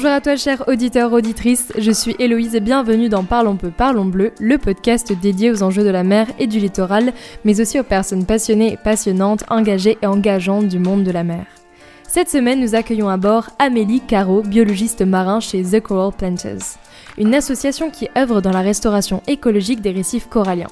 Bonjour 0.00 0.16
à 0.16 0.22
toi 0.22 0.34
chers 0.34 0.66
auditeurs, 0.66 1.12
auditrices, 1.12 1.74
je 1.76 1.90
suis 1.90 2.16
Héloïse 2.18 2.54
et 2.54 2.60
bienvenue 2.60 3.10
dans 3.10 3.22
Parlons 3.22 3.56
peu, 3.56 3.68
parlons 3.68 4.06
bleu, 4.06 4.32
le 4.40 4.56
podcast 4.56 5.12
dédié 5.12 5.50
aux 5.50 5.62
enjeux 5.62 5.84
de 5.84 5.90
la 5.90 6.04
mer 6.04 6.26
et 6.38 6.46
du 6.46 6.58
littoral, 6.58 7.12
mais 7.44 7.60
aussi 7.60 7.78
aux 7.78 7.84
personnes 7.84 8.24
passionnées 8.24 8.72
et 8.72 8.76
passionnantes, 8.78 9.44
engagées 9.50 9.98
et 10.00 10.06
engageantes 10.06 10.68
du 10.68 10.78
monde 10.78 11.04
de 11.04 11.10
la 11.10 11.22
mer. 11.22 11.44
Cette 12.08 12.30
semaine, 12.30 12.62
nous 12.62 12.74
accueillons 12.74 13.10
à 13.10 13.18
bord 13.18 13.50
Amélie 13.58 14.00
Caro, 14.00 14.40
biologiste 14.40 15.02
marin 15.02 15.38
chez 15.38 15.62
The 15.62 15.82
Coral 15.82 16.12
Planters, 16.16 16.78
une 17.18 17.34
association 17.34 17.90
qui 17.90 18.08
œuvre 18.16 18.40
dans 18.40 18.52
la 18.52 18.62
restauration 18.62 19.22
écologique 19.26 19.82
des 19.82 19.90
récifs 19.90 20.30
coralliens. 20.30 20.68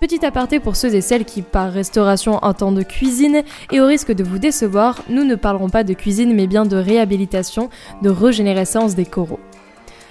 Petit 0.00 0.26
aparté 0.26 0.60
pour 0.60 0.76
ceux 0.76 0.94
et 0.94 1.00
celles 1.00 1.24
qui, 1.24 1.40
par 1.40 1.72
restauration, 1.72 2.38
entendent 2.42 2.84
cuisine, 2.84 3.42
et 3.72 3.80
au 3.80 3.86
risque 3.86 4.12
de 4.12 4.24
vous 4.24 4.38
décevoir, 4.38 5.02
nous 5.08 5.24
ne 5.24 5.34
parlerons 5.34 5.70
pas 5.70 5.84
de 5.84 5.94
cuisine 5.94 6.34
mais 6.34 6.46
bien 6.46 6.66
de 6.66 6.76
réhabilitation, 6.76 7.70
de 8.02 8.10
régénérescence 8.10 8.94
des 8.94 9.06
coraux. 9.06 9.40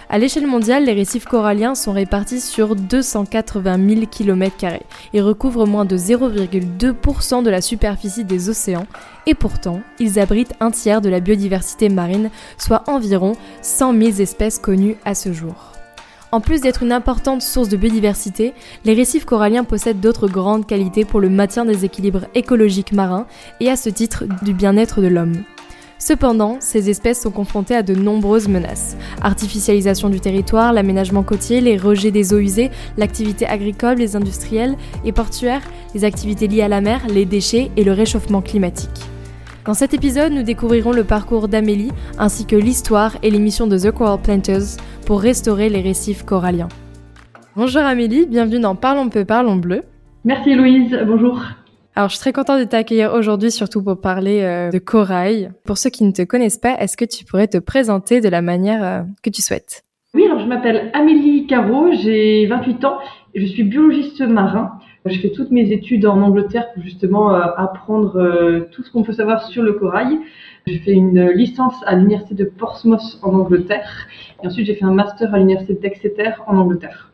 À 0.10 0.18
l'échelle 0.18 0.48
mondiale, 0.48 0.86
les 0.86 0.94
récifs 0.94 1.26
coralliens 1.26 1.76
sont 1.76 1.92
répartis 1.92 2.42
sur 2.42 2.76
280 2.76 3.90
000 3.90 4.02
km 4.10 4.66
et 5.14 5.22
recouvrent 5.22 5.66
moins 5.66 5.86
de 5.86 5.98
0,2% 5.98 7.44
de 7.44 7.50
la 7.50 7.62
superficie 7.62 8.24
des 8.24 8.50
océans, 8.50 8.88
et 9.28 9.36
pourtant, 9.36 9.82
ils 10.00 10.20
abritent 10.20 10.54
un 10.60 10.72
tiers 10.72 11.02
de 11.02 11.10
la 11.10 11.20
biodiversité 11.20 11.90
marine, 11.90 12.30
soit 12.58 12.84
environ 12.88 13.34
100 13.62 13.94
000 14.00 14.22
espèces 14.22 14.60
connues 14.60 14.98
à 15.06 15.16
ce 15.16 15.32
jour. 15.34 15.75
En 16.32 16.42
plus 16.42 16.62
d'être 16.62 16.84
une 16.84 16.92
importante 16.92 17.42
source 17.42 17.70
de 17.70 17.78
biodiversité, 17.78 18.54
les 18.84 18.94
récifs 18.94 19.26
coralliens 19.26 19.64
possèdent 19.64 20.00
d'autres 20.00 20.28
grandes 20.28 20.66
qualités 20.66 21.06
pour 21.06 21.20
le 21.20 21.30
maintien 21.30 21.66
des 21.66 21.86
équilibres 21.86 22.26
écologiques 22.36 22.92
marins 22.92 23.28
et 23.60 23.70
à 23.70 23.76
ce 23.76 23.90
titre 23.90 24.26
du 24.44 24.54
bien-être 24.54 25.02
de 25.02 25.08
l'homme. 25.08 25.44
Cependant, 25.98 26.58
ces 26.60 26.90
espèces 26.90 27.22
sont 27.22 27.32
confrontées 27.32 27.76
à 27.76 27.84
de 27.84 27.96
nombreuses 27.96 28.50
menaces. 28.50 28.98
Artificialisation 29.22 30.10
du 30.10 30.20
territoire, 30.20 30.74
l'aménagement 30.74 31.24
côtier, 31.24 31.62
les 31.62 31.78
rejets 31.78 32.12
des 32.12 32.34
eaux 32.34 32.40
usées, 32.40 32.70
l'activité 32.98 33.48
agricole, 33.48 33.98
les 33.98 34.16
industrielles 34.16 34.76
et 35.06 35.14
portuaires, 35.14 35.64
les 35.94 36.04
activités 36.04 36.48
liées 36.48 36.64
à 36.64 36.68
la 36.68 36.82
mer, 36.82 37.02
les 37.08 37.26
déchets 37.26 37.72
et 37.78 37.84
le 37.84 37.94
réchauffement 37.94 38.42
climatique. 38.42 39.15
Dans 39.66 39.74
cet 39.74 39.96
épisode, 39.96 40.32
nous 40.32 40.44
découvrirons 40.44 40.92
le 40.92 41.04
parcours 41.04 41.48
d'Amélie 41.48 41.90
ainsi 42.20 42.46
que 42.46 42.56
l'histoire 42.56 43.18
et 43.24 43.32
les 43.32 43.40
missions 43.40 43.66
de 43.66 43.80
The 43.80 43.90
Coral 43.90 44.22
Planters 44.22 44.78
pour 45.08 45.20
restaurer 45.20 45.70
les 45.70 45.82
récifs 45.82 46.24
coralliens. 46.24 46.68
Bonjour 47.56 47.82
Amélie, 47.82 48.28
bienvenue 48.28 48.60
dans 48.60 48.76
Parlons 48.76 49.10
peu, 49.10 49.26
parlons 49.26 49.56
bleu. 49.56 49.82
Merci 50.24 50.54
Louise, 50.54 50.96
bonjour. 51.08 51.42
Alors, 51.96 52.10
je 52.10 52.16
suis 52.16 52.22
très 52.22 52.32
contente 52.32 52.60
de 52.60 52.66
t'accueillir 52.66 53.14
aujourd'hui, 53.14 53.50
surtout 53.50 53.82
pour 53.82 54.00
parler 54.00 54.42
euh, 54.44 54.70
de 54.70 54.78
corail. 54.78 55.50
Pour 55.64 55.80
ceux 55.80 55.90
qui 55.90 56.04
ne 56.04 56.12
te 56.12 56.22
connaissent 56.22 56.60
pas, 56.60 56.76
est-ce 56.80 56.96
que 56.96 57.06
tu 57.06 57.26
pourrais 57.26 57.48
te 57.48 57.58
présenter 57.58 58.22
de 58.22 58.30
la 58.30 58.44
manière 58.44 58.84
euh, 58.84 59.02
que 59.24 59.32
tu 59.32 59.42
souhaites? 59.42 59.84
Oui, 60.14 60.26
alors 60.26 60.42
je 60.42 60.46
m'appelle 60.46 60.92
Amélie 60.94 61.48
Caro, 61.48 61.92
j'ai 61.92 62.46
28 62.46 62.86
ans 62.86 63.00
et 63.34 63.42
je 63.42 63.48
suis 63.48 63.64
biologiste 63.64 64.22
marin. 64.22 64.74
Je 65.06 65.20
fais 65.20 65.30
toutes 65.30 65.52
mes 65.52 65.72
études 65.72 66.06
en 66.06 66.22
Angleterre 66.22 66.74
pour 66.74 66.82
justement 66.84 67.34
euh, 67.34 67.42
apprendre 67.58 68.68
tout 68.72 68.84
ce 68.84 68.92
qu'on 68.92 69.04
peut 69.04 69.14
savoir 69.14 69.44
sur 69.44 69.64
le 69.64 69.74
corail. 69.74 70.20
J'ai 70.66 70.80
fait 70.80 70.94
une 70.94 71.30
licence 71.30 71.76
à 71.86 71.96
l'université 71.96 72.34
de 72.36 72.46
Portsmouth 72.46 73.20
en 73.22 73.34
Angleterre 73.34 74.08
et 74.44 74.48
ensuite 74.48 74.66
j'ai 74.66 74.76
fait 74.76 74.86
un 74.86 74.94
master 74.94 75.34
à 75.34 75.38
l'université 75.38 75.76
d'Exeter 75.76 76.32
en 76.48 76.58
Angleterre. 76.58 77.12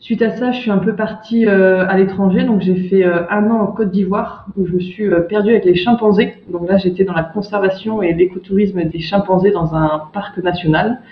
Suite 0.00 0.22
à 0.22 0.30
ça, 0.30 0.50
je 0.50 0.58
suis 0.58 0.70
un 0.70 0.78
peu 0.78 0.96
partie 0.96 1.46
euh, 1.46 1.86
à 1.86 1.98
l'étranger, 1.98 2.44
donc 2.44 2.62
j'ai 2.62 2.74
fait 2.88 3.04
euh, 3.04 3.28
un 3.28 3.50
an 3.50 3.60
en 3.60 3.66
Côte 3.66 3.90
d'Ivoire 3.90 4.46
où 4.56 4.66
je 4.66 4.72
me 4.72 4.80
suis 4.80 5.06
euh, 5.06 5.20
perdue 5.20 5.50
avec 5.50 5.66
les 5.66 5.74
chimpanzés. 5.74 6.36
Donc 6.50 6.66
là, 6.66 6.78
j'étais 6.78 7.04
dans 7.04 7.12
la 7.12 7.22
conservation 7.22 8.00
et 8.00 8.14
l'écotourisme 8.14 8.82
des 8.82 8.98
chimpanzés 8.98 9.50
dans 9.50 9.74
un 9.74 10.04
parc 10.14 10.38
national. 10.38 11.02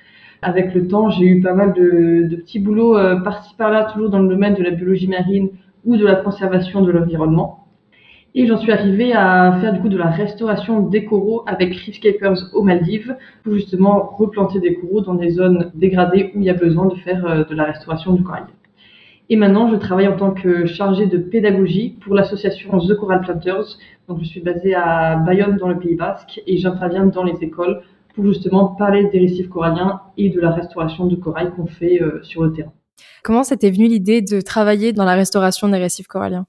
Avec 0.40 0.74
le 0.74 0.88
temps, 0.88 1.10
j'ai 1.10 1.26
eu 1.26 1.42
pas 1.42 1.52
mal 1.52 1.74
de, 1.74 2.34
petits 2.36 2.60
boulots 2.60 2.96
par-ci 3.24 3.54
par-là, 3.56 3.90
toujours 3.92 4.08
dans 4.08 4.20
le 4.20 4.28
domaine 4.28 4.54
de 4.54 4.62
la 4.62 4.70
biologie 4.70 5.08
marine 5.08 5.50
ou 5.84 5.96
de 5.96 6.04
la 6.04 6.16
conservation 6.16 6.82
de 6.82 6.90
l'environnement. 6.90 7.66
Et 8.34 8.46
j'en 8.46 8.58
suis 8.58 8.70
arrivée 8.70 9.14
à 9.14 9.58
faire 9.60 9.72
du 9.72 9.80
coup 9.80 9.88
de 9.88 9.96
la 9.96 10.10
restauration 10.10 10.80
des 10.80 11.04
coraux 11.04 11.42
avec 11.46 11.74
Reefscapers 11.74 12.54
aux 12.54 12.62
Maldives 12.62 13.16
pour 13.42 13.54
justement 13.54 14.14
replanter 14.16 14.60
des 14.60 14.74
coraux 14.74 15.00
dans 15.00 15.14
des 15.14 15.30
zones 15.30 15.72
dégradées 15.74 16.32
où 16.34 16.40
il 16.40 16.44
y 16.44 16.50
a 16.50 16.54
besoin 16.54 16.86
de 16.86 16.94
faire 16.96 17.24
euh, 17.26 17.44
de 17.44 17.54
la 17.54 17.64
restauration 17.64 18.12
du 18.12 18.22
corail. 18.22 18.44
Et 19.30 19.36
maintenant, 19.36 19.70
je 19.70 19.76
travaille 19.76 20.08
en 20.08 20.16
tant 20.16 20.30
que 20.30 20.66
chargée 20.66 21.06
de 21.06 21.18
pédagogie 21.18 21.96
pour 22.00 22.14
l'association 22.14 22.78
The 22.78 22.94
Coral 22.94 23.20
Planters. 23.20 23.76
Donc, 24.08 24.20
je 24.20 24.24
suis 24.24 24.40
basée 24.40 24.74
à 24.74 25.16
Bayonne 25.16 25.56
dans 25.56 25.68
le 25.68 25.78
Pays 25.78 25.96
Basque 25.96 26.40
et 26.46 26.56
j'interviens 26.56 27.06
dans 27.06 27.24
les 27.24 27.42
écoles 27.42 27.82
pour 28.14 28.24
justement 28.26 28.68
parler 28.68 29.04
des 29.10 29.18
récifs 29.18 29.48
coralliens 29.48 30.00
et 30.16 30.30
de 30.30 30.40
la 30.40 30.50
restauration 30.50 31.06
de 31.06 31.16
corail 31.16 31.50
qu'on 31.56 31.66
fait 31.66 32.00
euh, 32.00 32.22
sur 32.22 32.42
le 32.42 32.52
terrain. 32.52 32.72
Comment 33.22 33.42
c'était 33.42 33.70
venu 33.70 33.88
l'idée 33.88 34.22
de 34.22 34.40
travailler 34.40 34.92
dans 34.92 35.04
la 35.04 35.14
restauration 35.14 35.68
des 35.68 35.78
récifs 35.78 36.06
coralliens? 36.06 36.46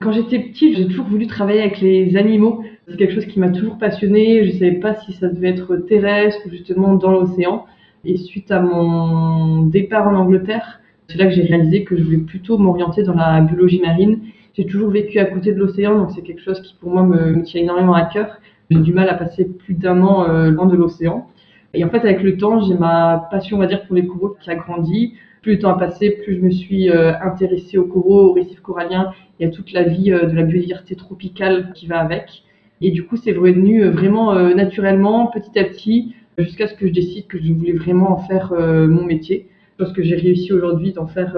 Quand 0.00 0.12
j'étais 0.12 0.38
petite, 0.38 0.76
j'ai 0.76 0.86
toujours 0.86 1.06
voulu 1.06 1.26
travailler 1.26 1.60
avec 1.60 1.80
les 1.80 2.16
animaux. 2.16 2.62
C'est 2.88 2.96
quelque 2.96 3.14
chose 3.14 3.26
qui 3.26 3.40
m'a 3.40 3.48
toujours 3.48 3.78
passionnée. 3.78 4.44
Je 4.44 4.52
ne 4.52 4.58
savais 4.58 4.78
pas 4.80 4.94
si 4.96 5.12
ça 5.14 5.28
devait 5.28 5.50
être 5.50 5.76
terrestre 5.76 6.40
ou 6.46 6.50
justement 6.50 6.94
dans 6.94 7.10
l'océan. 7.10 7.64
Et 8.04 8.16
suite 8.18 8.50
à 8.50 8.60
mon 8.60 9.62
départ 9.62 10.06
en 10.06 10.14
Angleterre, 10.14 10.80
c'est 11.08 11.16
là 11.16 11.26
que 11.26 11.32
j'ai 11.32 11.42
réalisé 11.42 11.84
que 11.84 11.96
je 11.96 12.02
voulais 12.02 12.18
plutôt 12.18 12.58
m'orienter 12.58 13.02
dans 13.02 13.14
la 13.14 13.40
biologie 13.40 13.80
marine. 13.80 14.20
J'ai 14.54 14.66
toujours 14.66 14.90
vécu 14.90 15.18
à 15.18 15.24
côté 15.24 15.52
de 15.52 15.58
l'océan, 15.58 15.98
donc 15.98 16.10
c'est 16.14 16.22
quelque 16.22 16.42
chose 16.42 16.60
qui 16.60 16.76
pour 16.80 16.90
moi 16.90 17.02
me, 17.02 17.42
tient 17.42 17.62
énormément 17.62 17.94
à 17.94 18.04
cœur. 18.04 18.40
J'ai 18.70 18.78
du 18.78 18.92
mal 18.92 19.08
à 19.08 19.14
passer 19.14 19.44
plus 19.44 19.74
d'un 19.74 20.02
an 20.02 20.28
euh, 20.28 20.50
loin 20.50 20.66
de 20.66 20.76
l'océan. 20.76 21.28
Et 21.72 21.84
en 21.84 21.90
fait, 21.90 21.98
avec 21.98 22.22
le 22.22 22.36
temps, 22.36 22.62
j'ai 22.62 22.74
ma 22.74 23.26
passion, 23.30 23.56
on 23.56 23.60
va 23.60 23.66
dire, 23.66 23.84
pour 23.86 23.96
les 23.96 24.06
coraux 24.06 24.36
qui 24.40 24.50
a 24.50 24.54
grandi. 24.54 25.14
Plus 25.44 25.56
le 25.56 25.58
temps 25.58 25.74
a 25.74 25.78
passé, 25.78 26.08
plus 26.24 26.36
je 26.36 26.40
me 26.40 26.50
suis 26.50 26.88
euh, 26.88 27.12
intéressée 27.20 27.76
aux 27.76 27.84
coraux, 27.84 28.30
aux 28.30 28.32
récifs 28.32 28.62
coralliens 28.62 29.12
y 29.38 29.44
a 29.44 29.50
toute 29.50 29.74
la 29.74 29.82
vie 29.82 30.10
euh, 30.10 30.24
de 30.24 30.34
la 30.34 30.42
biodiversité 30.42 30.96
tropicale 30.96 31.72
qui 31.74 31.86
va 31.86 31.98
avec. 31.98 32.44
Et 32.80 32.90
du 32.90 33.04
coup, 33.04 33.16
c'est 33.16 33.32
revenu 33.32 33.84
euh, 33.84 33.90
vraiment 33.90 34.32
naturellement, 34.54 35.26
petit 35.26 35.58
à 35.58 35.64
petit, 35.64 36.14
jusqu'à 36.38 36.66
ce 36.66 36.72
que 36.72 36.86
je 36.86 36.94
décide 36.94 37.26
que 37.26 37.38
je 37.38 37.52
voulais 37.52 37.74
vraiment 37.74 38.12
en 38.12 38.16
faire 38.16 38.54
mon 38.54 39.04
métier. 39.04 39.50
Parce 39.76 39.92
que 39.92 40.02
j'ai 40.02 40.16
réussi 40.16 40.50
aujourd'hui 40.50 40.92
d'en 40.92 41.06
faire 41.06 41.36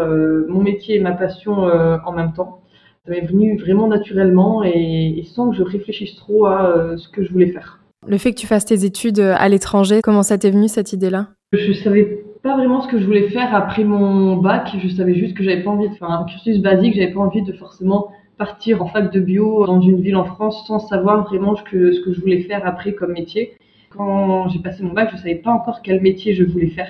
mon 0.48 0.62
métier 0.62 0.94
et 0.96 1.00
ma 1.00 1.12
passion 1.12 1.52
en 1.54 2.12
même 2.12 2.32
temps. 2.32 2.60
Ça 3.04 3.10
m'est 3.10 3.26
venu 3.26 3.58
vraiment 3.58 3.88
naturellement 3.88 4.62
et, 4.62 5.20
sans 5.34 5.50
que 5.50 5.56
je 5.56 5.62
réfléchisse 5.64 6.14
trop 6.14 6.46
à 6.46 6.94
ce 6.96 7.08
que 7.08 7.24
je 7.24 7.32
voulais 7.32 7.50
faire. 7.50 7.80
Le 8.06 8.18
fait 8.18 8.30
que 8.30 8.38
tu 8.38 8.46
fasses 8.46 8.66
tes 8.66 8.84
études 8.84 9.18
à 9.18 9.48
l'étranger, 9.48 10.00
comment 10.02 10.22
ça 10.22 10.38
t'est 10.38 10.50
venu 10.50 10.68
cette 10.68 10.92
idée-là? 10.92 11.30
Je 11.52 11.72
savais 11.72 12.25
pas 12.46 12.56
vraiment 12.56 12.80
ce 12.80 12.86
que 12.86 12.98
je 13.00 13.04
voulais 13.04 13.28
faire 13.28 13.52
après 13.54 13.82
mon 13.82 14.36
bac. 14.36 14.70
Je 14.78 14.88
savais 14.88 15.14
juste 15.14 15.36
que 15.36 15.42
j'avais 15.42 15.64
pas 15.64 15.70
envie 15.70 15.88
de 15.88 15.94
faire 15.94 16.08
un 16.08 16.24
cursus 16.24 16.60
basique. 16.60 16.94
J'avais 16.94 17.12
pas 17.12 17.20
envie 17.20 17.42
de 17.42 17.52
forcément 17.52 18.12
partir 18.38 18.82
en 18.82 18.86
fac 18.86 19.12
de 19.12 19.18
bio 19.18 19.66
dans 19.66 19.80
une 19.80 20.00
ville 20.00 20.14
en 20.14 20.24
France 20.24 20.64
sans 20.66 20.78
savoir 20.78 21.24
vraiment 21.24 21.56
ce 21.56 21.64
que, 21.64 21.92
ce 21.92 22.00
que 22.00 22.12
je 22.12 22.20
voulais 22.20 22.42
faire 22.42 22.64
après 22.64 22.92
comme 22.92 23.12
métier. 23.12 23.54
Quand 23.90 24.48
j'ai 24.48 24.60
passé 24.60 24.84
mon 24.84 24.92
bac, 24.92 25.08
je 25.10 25.16
savais 25.16 25.34
pas 25.34 25.50
encore 25.50 25.82
quel 25.82 26.00
métier 26.00 26.34
je 26.34 26.44
voulais 26.44 26.68
faire. 26.68 26.88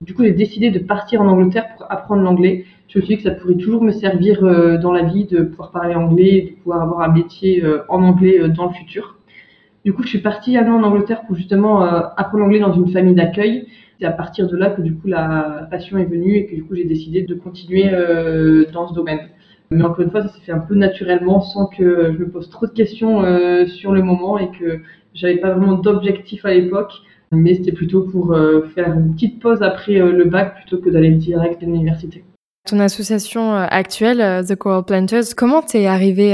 Du 0.00 0.12
coup, 0.12 0.24
j'ai 0.24 0.32
décidé 0.32 0.70
de 0.70 0.80
partir 0.80 1.22
en 1.22 1.28
Angleterre 1.28 1.68
pour 1.76 1.86
apprendre 1.88 2.22
l'anglais. 2.22 2.64
Je 2.88 2.98
me 2.98 3.04
suis 3.04 3.16
dit 3.16 3.22
que 3.22 3.28
ça 3.28 3.34
pourrait 3.34 3.54
toujours 3.54 3.82
me 3.82 3.92
servir 3.92 4.42
euh, 4.42 4.76
dans 4.76 4.92
la 4.92 5.02
vie 5.02 5.24
de 5.24 5.42
pouvoir 5.42 5.70
parler 5.70 5.94
anglais, 5.94 6.48
de 6.50 6.62
pouvoir 6.62 6.82
avoir 6.82 7.00
un 7.02 7.12
métier 7.12 7.64
euh, 7.64 7.84
en 7.88 8.02
anglais 8.02 8.40
euh, 8.40 8.48
dans 8.48 8.66
le 8.66 8.72
futur. 8.72 9.18
Du 9.84 9.92
coup, 9.92 10.02
je 10.02 10.08
suis 10.08 10.20
partie 10.20 10.58
un 10.58 10.66
an 10.68 10.80
en 10.80 10.82
Angleterre 10.82 11.22
pour 11.28 11.36
justement 11.36 11.80
apprendre 11.82 12.38
l'anglais 12.38 12.58
dans 12.58 12.72
une 12.72 12.88
famille 12.88 13.14
d'accueil. 13.14 13.68
C'est 13.98 14.06
à 14.06 14.12
partir 14.12 14.48
de 14.48 14.56
là 14.56 14.70
que 14.70 14.82
du 14.82 14.94
coup 14.94 15.08
la 15.08 15.66
passion 15.70 15.98
est 15.98 16.04
venue 16.04 16.36
et 16.36 16.46
que 16.46 16.54
du 16.54 16.64
coup 16.64 16.74
j'ai 16.74 16.84
décidé 16.84 17.22
de 17.22 17.34
continuer 17.34 17.88
euh, 17.92 18.64
dans 18.72 18.88
ce 18.88 18.94
domaine. 18.94 19.20
Mais 19.70 19.82
encore 19.82 20.00
une 20.00 20.10
fois, 20.10 20.22
ça 20.22 20.28
s'est 20.28 20.40
fait 20.40 20.52
un 20.52 20.60
peu 20.60 20.74
naturellement 20.74 21.40
sans 21.40 21.66
que 21.66 22.12
je 22.12 22.18
me 22.18 22.28
pose 22.28 22.48
trop 22.50 22.66
de 22.66 22.72
questions 22.72 23.24
euh, 23.24 23.66
sur 23.66 23.92
le 23.92 24.02
moment 24.02 24.38
et 24.38 24.50
que 24.50 24.80
j'avais 25.12 25.38
pas 25.38 25.50
vraiment 25.50 25.74
d'objectif 25.74 26.44
à 26.44 26.54
l'époque. 26.54 26.92
Mais 27.32 27.54
c'était 27.54 27.72
plutôt 27.72 28.02
pour 28.02 28.32
euh, 28.32 28.68
faire 28.74 28.92
une 28.92 29.14
petite 29.14 29.40
pause 29.40 29.62
après 29.62 29.94
le 29.94 30.24
bac 30.24 30.54
plutôt 30.54 30.78
que 30.78 30.88
d'aller 30.88 31.10
direct 31.10 31.62
à 31.62 31.66
l'université. 31.66 32.22
Ton 32.68 32.78
association 32.78 33.54
actuelle, 33.54 34.44
The 34.44 34.54
Coral 34.54 34.84
Planters, 34.84 35.34
comment 35.36 35.62
t'es 35.62 35.86
arrivé 35.86 36.32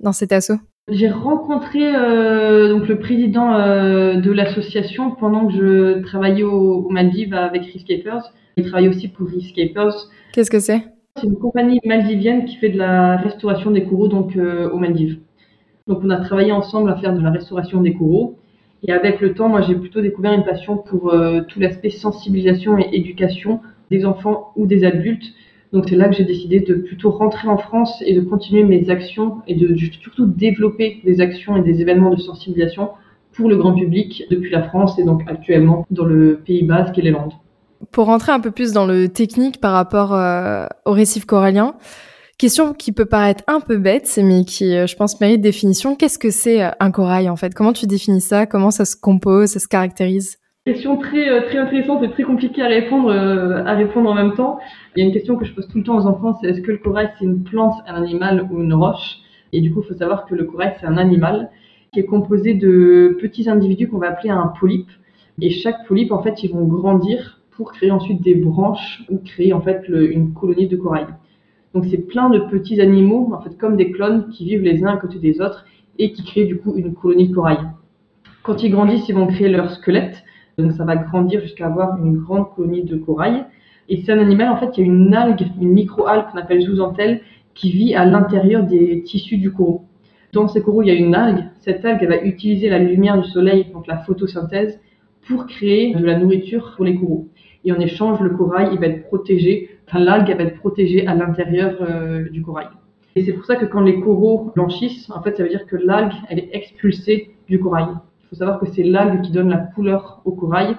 dans 0.00 0.12
cet 0.12 0.32
assaut? 0.32 0.58
J'ai 0.88 1.08
rencontré 1.08 1.94
euh, 1.94 2.68
donc 2.68 2.88
le 2.88 2.98
président 2.98 3.54
euh, 3.54 4.16
de 4.16 4.30
l'association 4.30 5.12
pendant 5.12 5.46
que 5.46 5.54
je 5.54 6.02
travaillais 6.02 6.42
au, 6.42 6.88
Maldives 6.90 7.34
avec 7.34 7.64
Reefscapers. 7.64 8.32
Il 8.56 8.66
travaille 8.66 8.88
aussi 8.88 9.08
pour 9.08 9.28
Reefscapers. 9.28 10.10
Qu'est-ce 10.32 10.50
que 10.50 10.60
c'est? 10.60 10.82
C'est 11.16 11.26
une 11.26 11.38
compagnie 11.38 11.80
maldivienne 11.84 12.44
qui 12.44 12.56
fait 12.56 12.68
de 12.68 12.78
la 12.78 13.16
restauration 13.16 13.70
des 13.70 13.84
coraux 13.84 14.08
donc 14.08 14.36
euh, 14.36 14.68
aux 14.70 14.78
Maldives. 14.78 15.20
Donc 15.86 16.00
on 16.02 16.10
a 16.10 16.18
travaillé 16.18 16.52
ensemble 16.52 16.90
à 16.90 16.96
faire 16.96 17.14
de 17.14 17.22
la 17.22 17.30
restauration 17.30 17.80
des 17.80 17.94
coraux. 17.94 18.38
Et 18.86 18.92
avec 18.92 19.20
le 19.20 19.32
temps, 19.32 19.48
moi 19.48 19.62
j'ai 19.62 19.74
plutôt 19.74 20.02
découvert 20.02 20.34
une 20.34 20.44
passion 20.44 20.76
pour 20.76 21.14
tout 21.48 21.60
l'aspect 21.60 21.88
sensibilisation 21.88 22.78
et 22.78 22.88
éducation 22.92 23.60
des 23.90 24.04
enfants 24.04 24.52
ou 24.56 24.66
des 24.66 24.84
adultes 24.84 25.24
donc 25.74 25.88
c'est 25.88 25.96
là 25.96 26.08
que 26.08 26.14
j'ai 26.14 26.24
décidé 26.24 26.60
de 26.60 26.74
plutôt 26.74 27.10
rentrer 27.10 27.48
en 27.48 27.58
France 27.58 28.00
et 28.06 28.14
de 28.14 28.20
continuer 28.20 28.62
mes 28.62 28.88
actions 28.90 29.42
et 29.48 29.56
de 29.56 29.76
surtout 30.00 30.24
développer 30.24 31.00
des 31.04 31.20
actions 31.20 31.56
et 31.56 31.62
des 31.62 31.80
événements 31.80 32.10
de 32.10 32.20
sensibilisation 32.20 32.90
pour 33.32 33.48
le 33.48 33.56
grand 33.56 33.74
public 33.74 34.22
depuis 34.30 34.50
la 34.50 34.62
France 34.62 34.96
et 35.00 35.02
donc 35.02 35.22
actuellement 35.26 35.84
dans 35.90 36.04
le 36.04 36.40
Pays 36.46 36.62
Basque 36.62 36.96
et 36.98 37.02
les 37.02 37.10
Landes. 37.10 37.32
Pour 37.90 38.06
rentrer 38.06 38.30
un 38.30 38.38
peu 38.38 38.52
plus 38.52 38.70
dans 38.70 38.86
le 38.86 39.08
technique 39.08 39.60
par 39.60 39.72
rapport 39.72 40.14
euh, 40.14 40.66
au 40.84 40.92
récif 40.92 41.24
corallien, 41.24 41.74
question 42.38 42.72
qui 42.72 42.92
peut 42.92 43.04
paraître 43.04 43.42
un 43.48 43.58
peu 43.58 43.76
bête, 43.76 44.08
mais 44.22 44.44
qui, 44.44 44.76
euh, 44.76 44.86
je 44.86 44.94
pense, 44.94 45.20
mérite 45.20 45.40
définition. 45.40 45.96
Qu'est-ce 45.96 46.20
que 46.20 46.30
c'est 46.30 46.62
euh, 46.62 46.70
un 46.78 46.92
corail 46.92 47.28
en 47.28 47.36
fait? 47.36 47.52
Comment 47.52 47.72
tu 47.72 47.86
définis 47.86 48.20
ça? 48.20 48.46
Comment 48.46 48.70
ça 48.70 48.84
se 48.84 48.94
compose? 48.96 49.50
Ça 49.50 49.58
se 49.58 49.66
caractérise? 49.66 50.38
Question 50.66 50.96
très 50.96 51.44
très 51.44 51.58
intéressante 51.58 52.02
et 52.04 52.10
très 52.10 52.22
compliquée 52.22 52.62
à 52.62 52.68
répondre 52.68 53.12
à 53.12 53.74
répondre 53.74 54.08
en 54.08 54.14
même 54.14 54.32
temps. 54.32 54.58
Il 54.96 55.00
y 55.00 55.02
a 55.02 55.06
une 55.06 55.12
question 55.12 55.36
que 55.36 55.44
je 55.44 55.52
pose 55.52 55.68
tout 55.68 55.76
le 55.76 55.84
temps 55.84 55.98
aux 55.98 56.06
enfants, 56.06 56.38
c'est 56.40 56.48
est-ce 56.48 56.62
que 56.62 56.72
le 56.72 56.78
corail 56.78 57.10
c'est 57.18 57.26
une 57.26 57.42
plante, 57.42 57.74
un 57.86 58.02
animal 58.02 58.48
ou 58.50 58.62
une 58.62 58.72
roche? 58.72 59.18
Et 59.52 59.60
du 59.60 59.74
coup, 59.74 59.82
il 59.82 59.88
faut 59.88 59.98
savoir 59.98 60.24
que 60.24 60.34
le 60.34 60.44
corail 60.44 60.72
c'est 60.80 60.86
un 60.86 60.96
animal 60.96 61.50
qui 61.92 62.00
est 62.00 62.06
composé 62.06 62.54
de 62.54 63.14
petits 63.20 63.50
individus 63.50 63.88
qu'on 63.88 63.98
va 63.98 64.08
appeler 64.08 64.30
un 64.30 64.54
polype. 64.58 64.88
Et 65.38 65.50
chaque 65.50 65.86
polype, 65.86 66.12
en 66.12 66.22
fait, 66.22 66.42
ils 66.42 66.50
vont 66.50 66.64
grandir 66.64 67.42
pour 67.50 67.70
créer 67.70 67.90
ensuite 67.90 68.22
des 68.22 68.34
branches 68.34 69.04
ou 69.10 69.18
créer 69.18 69.52
en 69.52 69.60
fait 69.60 69.84
une 69.88 70.32
colonie 70.32 70.66
de 70.66 70.76
corail. 70.76 71.08
Donc 71.74 71.84
c'est 71.90 72.08
plein 72.08 72.30
de 72.30 72.38
petits 72.38 72.80
animaux, 72.80 73.34
en 73.34 73.42
fait 73.42 73.58
comme 73.58 73.76
des 73.76 73.90
clones 73.90 74.30
qui 74.30 74.46
vivent 74.46 74.62
les 74.62 74.82
uns 74.82 74.94
à 74.94 74.96
côté 74.96 75.18
des 75.18 75.42
autres 75.42 75.66
et 75.98 76.12
qui 76.12 76.24
créent 76.24 76.46
du 76.46 76.56
coup 76.56 76.72
une 76.74 76.94
colonie 76.94 77.28
de 77.28 77.34
corail. 77.34 77.58
Quand 78.42 78.62
ils 78.62 78.70
grandissent, 78.70 79.10
ils 79.10 79.14
vont 79.14 79.26
créer 79.26 79.50
leur 79.50 79.70
squelette, 79.70 80.24
donc 80.58 80.72
ça 80.72 80.84
va 80.84 80.96
grandir 80.96 81.40
jusqu'à 81.40 81.66
avoir 81.66 81.96
une 82.04 82.18
grande 82.18 82.52
colonie 82.54 82.84
de 82.84 82.96
corail. 82.96 83.44
Et 83.88 84.02
c'est 84.02 84.12
un 84.12 84.18
animal 84.18 84.48
en 84.48 84.56
fait 84.56 84.70
qui 84.70 84.80
a 84.80 84.84
une 84.84 85.14
algue, 85.14 85.46
une 85.60 85.72
micro-algue 85.72 86.26
qu'on 86.30 86.38
appelle 86.38 86.62
zooxanthelle, 86.62 87.20
qui 87.54 87.70
vit 87.70 87.94
à 87.94 88.04
l'intérieur 88.04 88.64
des 88.64 89.02
tissus 89.02 89.36
du 89.36 89.52
coraux. 89.52 89.84
Dans 90.32 90.48
ces 90.48 90.62
coraux, 90.62 90.82
il 90.82 90.88
y 90.88 90.90
a 90.90 90.94
une 90.94 91.14
algue. 91.14 91.44
Cette 91.60 91.84
algue 91.84 92.00
elle 92.02 92.08
va 92.08 92.22
utiliser 92.22 92.68
la 92.68 92.78
lumière 92.78 93.20
du 93.20 93.28
soleil, 93.28 93.66
donc 93.72 93.86
la 93.86 93.98
photosynthèse, 93.98 94.80
pour 95.26 95.46
créer 95.46 95.94
de 95.94 96.04
la 96.04 96.18
nourriture 96.18 96.72
pour 96.76 96.84
les 96.84 96.96
coraux. 96.96 97.28
Et 97.64 97.72
en 97.72 97.78
échange, 97.78 98.20
le 98.20 98.30
corail, 98.30 98.68
il 98.72 98.78
va 98.78 98.86
être 98.86 99.06
protégé, 99.06 99.70
enfin 99.88 99.98
l'algue, 99.98 100.28
va 100.36 100.44
être 100.44 100.58
protégée 100.58 101.06
à 101.06 101.14
l'intérieur 101.14 101.76
euh, 101.80 102.28
du 102.28 102.42
corail. 102.42 102.66
Et 103.16 103.24
c'est 103.24 103.32
pour 103.32 103.44
ça 103.44 103.56
que 103.56 103.64
quand 103.64 103.80
les 103.80 104.00
coraux 104.00 104.52
blanchissent, 104.54 105.10
en 105.10 105.22
fait, 105.22 105.36
ça 105.36 105.44
veut 105.44 105.48
dire 105.48 105.66
que 105.66 105.76
l'algue, 105.76 106.12
elle 106.28 106.40
est 106.40 106.50
expulsée 106.52 107.30
du 107.48 107.60
corail. 107.60 107.86
Faut 108.34 108.38
savoir 108.38 108.58
que 108.58 108.66
c'est 108.66 108.82
l'algue 108.82 109.22
qui 109.22 109.30
donne 109.30 109.48
la 109.48 109.58
couleur 109.58 110.20
au 110.24 110.32
corail. 110.32 110.74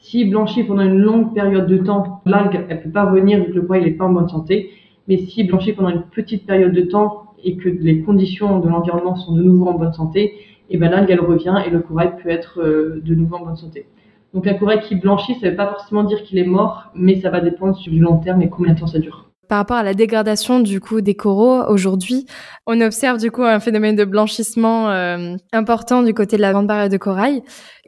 S'il 0.00 0.28
blanchit 0.28 0.64
pendant 0.64 0.82
une 0.82 0.98
longue 0.98 1.32
période 1.32 1.68
de 1.68 1.76
temps, 1.76 2.20
l'algue, 2.26 2.66
elle 2.68 2.82
peut 2.82 2.90
pas 2.90 3.04
revenir 3.04 3.38
vu 3.38 3.52
que 3.52 3.52
le 3.52 3.62
corail 3.62 3.84
n'est 3.84 3.92
pas 3.92 4.06
en 4.06 4.12
bonne 4.12 4.28
santé. 4.28 4.70
Mais 5.06 5.18
s'il 5.18 5.46
blanchit 5.46 5.72
pendant 5.72 5.90
une 5.90 6.02
petite 6.02 6.46
période 6.46 6.72
de 6.72 6.82
temps 6.82 7.26
et 7.44 7.56
que 7.56 7.68
les 7.68 8.00
conditions 8.00 8.58
de 8.58 8.68
l'environnement 8.68 9.14
sont 9.14 9.36
de 9.36 9.40
nouveau 9.40 9.68
en 9.68 9.74
bonne 9.74 9.92
santé, 9.92 10.34
et 10.68 10.78
ben 10.78 10.90
l'algue, 10.90 11.10
elle 11.12 11.20
revient 11.20 11.62
et 11.64 11.70
le 11.70 11.78
corail 11.78 12.10
peut 12.20 12.28
être 12.28 12.60
euh, 12.60 13.00
de 13.04 13.14
nouveau 13.14 13.36
en 13.36 13.44
bonne 13.44 13.56
santé. 13.56 13.86
Donc 14.34 14.48
un 14.48 14.54
corail 14.54 14.80
qui 14.80 14.96
blanchit, 14.96 15.34
ça 15.34 15.46
ne 15.46 15.50
veut 15.52 15.56
pas 15.56 15.68
forcément 15.68 16.02
dire 16.02 16.24
qu'il 16.24 16.38
est 16.38 16.44
mort, 16.44 16.90
mais 16.96 17.20
ça 17.20 17.30
va 17.30 17.40
dépendre 17.40 17.76
sur 17.76 17.92
du 17.92 18.00
long 18.00 18.18
terme 18.18 18.42
et 18.42 18.48
combien 18.48 18.74
de 18.74 18.80
temps 18.80 18.88
ça 18.88 18.98
dure. 18.98 19.29
Par 19.50 19.58
rapport 19.58 19.78
à 19.78 19.82
la 19.82 19.94
dégradation 19.94 20.60
du 20.60 20.78
coup 20.78 21.00
des 21.00 21.16
coraux 21.16 21.64
aujourd'hui, 21.68 22.24
on 22.68 22.80
observe 22.80 23.18
du 23.18 23.32
coup 23.32 23.42
un 23.42 23.58
phénomène 23.58 23.96
de 23.96 24.04
blanchissement 24.04 24.90
euh, 24.90 25.34
important 25.52 26.04
du 26.04 26.14
côté 26.14 26.36
de 26.36 26.40
la 26.40 26.52
grande 26.52 26.68
barrière 26.68 26.88
de 26.88 26.96
corail. 26.96 27.42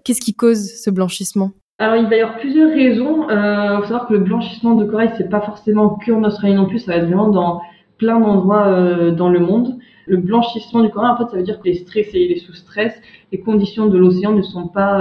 Qu'est-ce 0.05 0.20
qui 0.20 0.35
cause 0.35 0.59
ce 0.59 0.91
blanchissement? 0.91 1.53
Alors 1.79 1.94
il 1.94 2.09
va 2.09 2.17
y 2.17 2.20
avoir 2.20 2.41
plusieurs 2.41 2.70
raisons. 2.70 3.29
Il 3.29 3.37
euh, 3.37 3.76
faut 3.76 3.85
savoir 3.85 4.09
que 4.09 4.14
le 4.14 4.19
blanchissement 4.19 4.75
de 4.75 4.85
corail 4.87 5.12
c'est 5.17 5.29
pas 5.29 5.41
forcément 5.41 5.91
que 6.05 6.11
en 6.11 6.25
Australie 6.25 6.55
non 6.55 6.67
plus, 6.67 6.81
ça 6.81 6.94
va 6.94 6.99
être 6.99 7.05
vraiment 7.05 7.29
dans 7.29 7.61
plein 7.97 8.19
d'endroits 8.19 8.67
euh, 8.67 9.12
dans 9.12 9.29
le 9.29 9.38
monde. 9.38 9.79
Le 10.06 10.17
blanchissement 10.17 10.82
du 10.82 10.91
corail, 10.91 11.12
en 11.12 11.17
fait, 11.17 11.31
ça 11.31 11.37
veut 11.37 11.44
dire 11.44 11.61
que 11.61 11.69
les 11.69 11.75
stressés, 11.75 12.19
il 12.29 12.32
est 12.32 12.44
sous 12.44 12.55
stress, 12.55 12.93
les 13.31 13.38
conditions 13.38 13.87
de 13.87 13.97
l'océan 13.97 14.32
ne 14.32 14.43
sont 14.43 14.67
pas, 14.67 14.97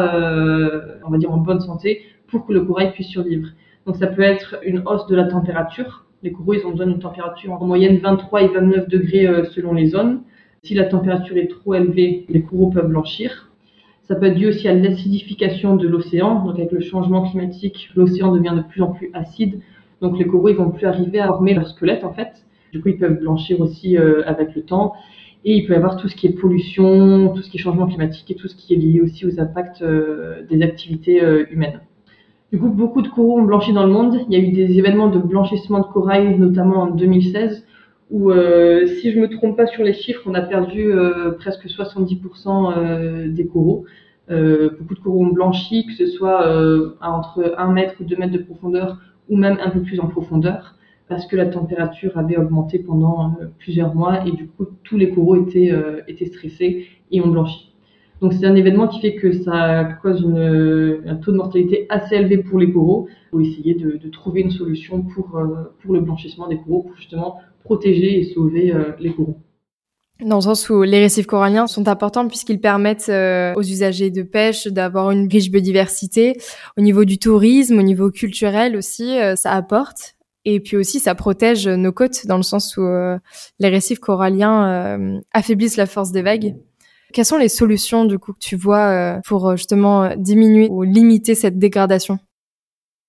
on 1.04 1.10
va 1.10 1.18
dire, 1.18 1.32
en 1.32 1.38
bonne 1.38 1.60
santé 1.60 2.04
pour 2.28 2.46
que 2.46 2.54
le 2.54 2.62
corail 2.62 2.92
puisse 2.92 3.08
survivre. 3.08 3.48
Donc 3.88 3.96
ça 3.96 4.06
peut 4.06 4.22
être 4.22 4.58
une 4.64 4.84
hausse 4.86 5.08
de 5.08 5.16
la 5.16 5.24
température. 5.24 6.06
Les 6.24 6.32
coraux, 6.32 6.54
ils 6.54 6.66
ont 6.68 6.72
besoin 6.72 6.86
d'une 6.86 7.00
température 7.00 7.54
en 7.54 7.66
moyenne 7.66 7.98
23 7.98 8.44
et 8.44 8.48
29 8.50 8.88
degrés 8.88 9.26
euh, 9.26 9.44
selon 9.46 9.74
les 9.74 9.88
zones. 9.88 10.22
Si 10.62 10.76
la 10.76 10.86
température 10.86 11.36
est 11.38 11.48
trop 11.48 11.74
élevée, 11.74 12.26
les 12.30 12.44
coraux 12.44 12.70
peuvent 12.70 12.90
blanchir. 12.90 13.50
Ça 14.04 14.16
peut 14.16 14.28
être 14.28 14.36
dû 14.36 14.48
aussi 14.48 14.68
à 14.68 14.74
l'acidification 14.76 15.76
de 15.76 15.88
l'océan. 15.88 16.46
Donc 16.46 16.60
avec 16.60 16.72
le 16.72 16.80
changement 16.80 17.28
climatique, 17.28 17.90
l'océan 17.96 18.32
devient 18.32 18.54
de 18.56 18.62
plus 18.62 18.84
en 18.84 18.92
plus 18.92 19.10
acide. 19.14 19.62
Donc 20.00 20.20
les 20.20 20.28
coraux, 20.28 20.50
ils 20.50 20.56
vont 20.56 20.70
plus 20.70 20.86
arriver 20.86 21.20
à 21.20 21.28
former 21.28 21.56
leur 21.56 21.68
squelette 21.68 22.04
en 22.04 22.14
fait. 22.14 22.46
Du 22.72 22.82
coup, 22.82 22.90
ils 22.90 22.98
peuvent 23.00 23.20
blanchir 23.20 23.60
aussi 23.60 23.98
euh, 23.98 24.22
avec 24.28 24.54
le 24.54 24.62
temps. 24.62 24.94
Et 25.44 25.56
il 25.56 25.66
peut 25.66 25.74
y 25.74 25.76
avoir 25.76 25.98
tout 25.98 26.08
ce 26.08 26.16
qui 26.16 26.28
est 26.28 26.40
pollution, 26.40 27.30
tout 27.30 27.42
ce 27.42 27.50
qui 27.50 27.58
est 27.58 27.62
changement 27.62 27.88
climatique 27.88 28.30
et 28.30 28.36
tout 28.36 28.48
ce 28.48 28.56
qui 28.56 28.76
est 28.76 28.78
lié 28.78 29.02
aussi 29.02 29.26
aux 29.26 29.40
impacts 29.40 29.82
euh, 29.82 30.44
des 30.48 30.62
activités 30.62 31.20
humaines. 31.50 31.80
Du 32.52 32.60
coup, 32.60 32.70
beaucoup 32.70 33.02
de 33.02 33.08
coraux 33.08 33.40
ont 33.40 33.44
blanchi 33.44 33.72
dans 33.74 33.86
le 33.86 33.92
monde. 33.92 34.26
Il 34.28 34.34
y 34.34 34.36
a 34.36 34.40
eu 34.40 34.52
des 34.52 34.78
événements 34.78 35.08
de 35.08 35.20
blanchissement 35.20 35.80
de 35.80 35.86
corail, 35.86 36.38
notamment 36.38 36.84
en 36.84 36.88
2016, 36.88 37.66
où, 38.10 38.32
si 38.32 39.12
je 39.12 39.20
me 39.20 39.30
trompe 39.30 39.56
pas 39.56 39.68
sur 39.68 39.84
les 39.84 39.94
chiffres, 39.94 40.22
on 40.26 40.34
a 40.34 40.42
perdu 40.42 40.92
presque 41.38 41.68
70% 41.68 43.30
des 43.30 43.48
coraux. 43.48 43.86
beaucoup 44.28 44.96
de 44.96 45.00
coraux 45.00 45.24
ont 45.24 45.32
blanchi, 45.32 45.86
que 45.86 45.94
ce 45.94 46.08
soit 46.08 46.46
entre 47.02 47.56
1 47.58 47.72
mètre 47.72 47.94
ou 48.02 48.04
2 48.04 48.18
mètres 48.18 48.34
de 48.34 48.44
profondeur, 48.44 48.98
ou 49.30 49.38
même 49.38 49.58
un 49.64 49.70
peu 49.70 49.82
plus 49.82 50.02
en 50.02 50.08
profondeur 50.08 50.76
parce 51.12 51.26
que 51.26 51.36
la 51.36 51.48
température 51.48 52.18
avait 52.18 52.38
augmenté 52.38 52.80
pendant 52.80 53.36
euh, 53.42 53.48
plusieurs 53.60 53.94
mois 53.94 54.26
et 54.26 54.32
du 54.32 54.48
coup 54.48 54.66
tous 54.84 54.98
les 54.98 55.12
coraux 55.14 55.36
étaient, 55.46 55.70
euh, 55.70 56.00
étaient 56.08 56.26
stressés 56.26 56.88
et 57.12 57.20
ont 57.20 57.28
blanchi. 57.28 57.71
Donc 58.22 58.34
c'est 58.34 58.46
un 58.46 58.56
événement 58.56 58.88
qui 58.88 59.02
fait 59.02 59.16
que 59.16 59.32
ça 59.44 59.84
cause 60.02 60.24
un 60.24 61.16
taux 61.16 61.32
de 61.32 61.38
mortalité 61.38 61.88
assez 61.90 62.16
élevé 62.16 62.38
pour 62.38 62.60
les 62.60 62.72
coraux. 62.72 63.08
Il 63.10 63.30
faut 63.32 63.40
essayer 63.42 63.74
de, 63.74 64.10
trouver 64.10 64.42
une 64.42 64.52
solution 64.52 65.02
pour, 65.02 65.38
euh, 65.38 65.74
pour 65.82 65.94
le 65.94 66.02
blanchissement 66.02 66.48
des 66.48 66.58
coraux, 66.58 66.84
pour 66.84 66.96
justement 66.98 67.38
protéger 67.64 68.20
et 68.20 68.24
sauver 68.34 68.74
les 69.00 69.14
coraux. 69.14 69.38
Dans 70.24 70.36
le 70.36 70.42
sens 70.42 70.70
où 70.70 70.84
les 70.84 71.00
récifs 71.00 71.26
coralliens 71.26 71.66
sont 71.66 71.88
importants 71.88 72.28
puisqu'ils 72.28 72.62
permettent 72.62 73.10
aux 73.10 73.62
usagers 73.62 74.12
de 74.12 74.22
pêche 74.22 74.68
d'avoir 74.68 75.10
une 75.10 75.28
riche 75.28 75.50
biodiversité. 75.50 76.38
Au 76.78 76.82
niveau 76.82 77.06
du 77.06 77.18
tourisme, 77.18 77.80
au 77.80 77.84
niveau 77.84 78.12
culturel 78.12 78.76
aussi, 78.76 79.18
ça 79.36 79.52
apporte. 79.52 80.16
Et 80.46 80.60
puis 80.60 80.78
aussi, 80.78 81.00
ça 81.00 81.14
protège 81.14 81.68
nos 81.68 81.92
côtes 81.92 82.26
dans 82.26 82.38
le 82.38 82.44
sens 82.44 82.76
où 82.78 82.82
euh, 82.82 83.18
les 83.60 83.70
récifs 83.70 84.00
coralliens 84.00 84.68
euh, 84.68 85.20
affaiblissent 85.34 85.78
la 85.78 85.86
force 85.86 86.12
des 86.12 86.24
vagues. 86.24 86.56
Quelles 87.14 87.26
sont 87.26 87.38
les 87.38 87.50
solutions 87.50 88.06
du 88.06 88.20
coup 88.20 88.34
que 88.34 88.40
tu 88.40 88.56
vois 88.56 88.88
euh, 88.88 89.20
pour 89.26 89.56
justement 89.56 90.16
diminuer 90.16 90.68
ou 90.70 90.84
limiter 90.84 91.36
cette 91.36 91.58
dégradation? 91.58 92.20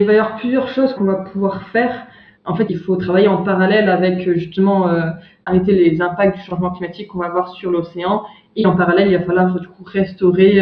Il 0.01 0.07
va 0.07 0.15
y 0.15 0.19
avoir 0.19 0.39
plusieurs 0.39 0.69
choses 0.69 0.95
qu'on 0.95 1.05
va 1.05 1.17
pouvoir 1.17 1.69
faire. 1.69 2.07
En 2.45 2.57
fait, 2.57 2.67
il 2.69 2.79
faut 2.79 2.97
travailler 2.97 3.29
en 3.29 3.45
parallèle 3.45 3.89
avec 3.89 4.29
justement 4.33 4.89
arrêter 5.47 5.73
les 5.73 6.03
impacts 6.03 6.37
du 6.39 6.43
changement 6.43 6.73
climatique 6.73 7.07
qu'on 7.07 7.19
va 7.19 7.27
avoir 7.27 7.55
sur 7.55 7.71
l'océan. 7.71 8.25
Et 8.57 8.67
en 8.67 8.75
parallèle, 8.75 9.13
il 9.13 9.17
va 9.17 9.23
falloir 9.25 9.61
du 9.61 9.69
coup 9.69 9.85
restaurer 9.85 10.55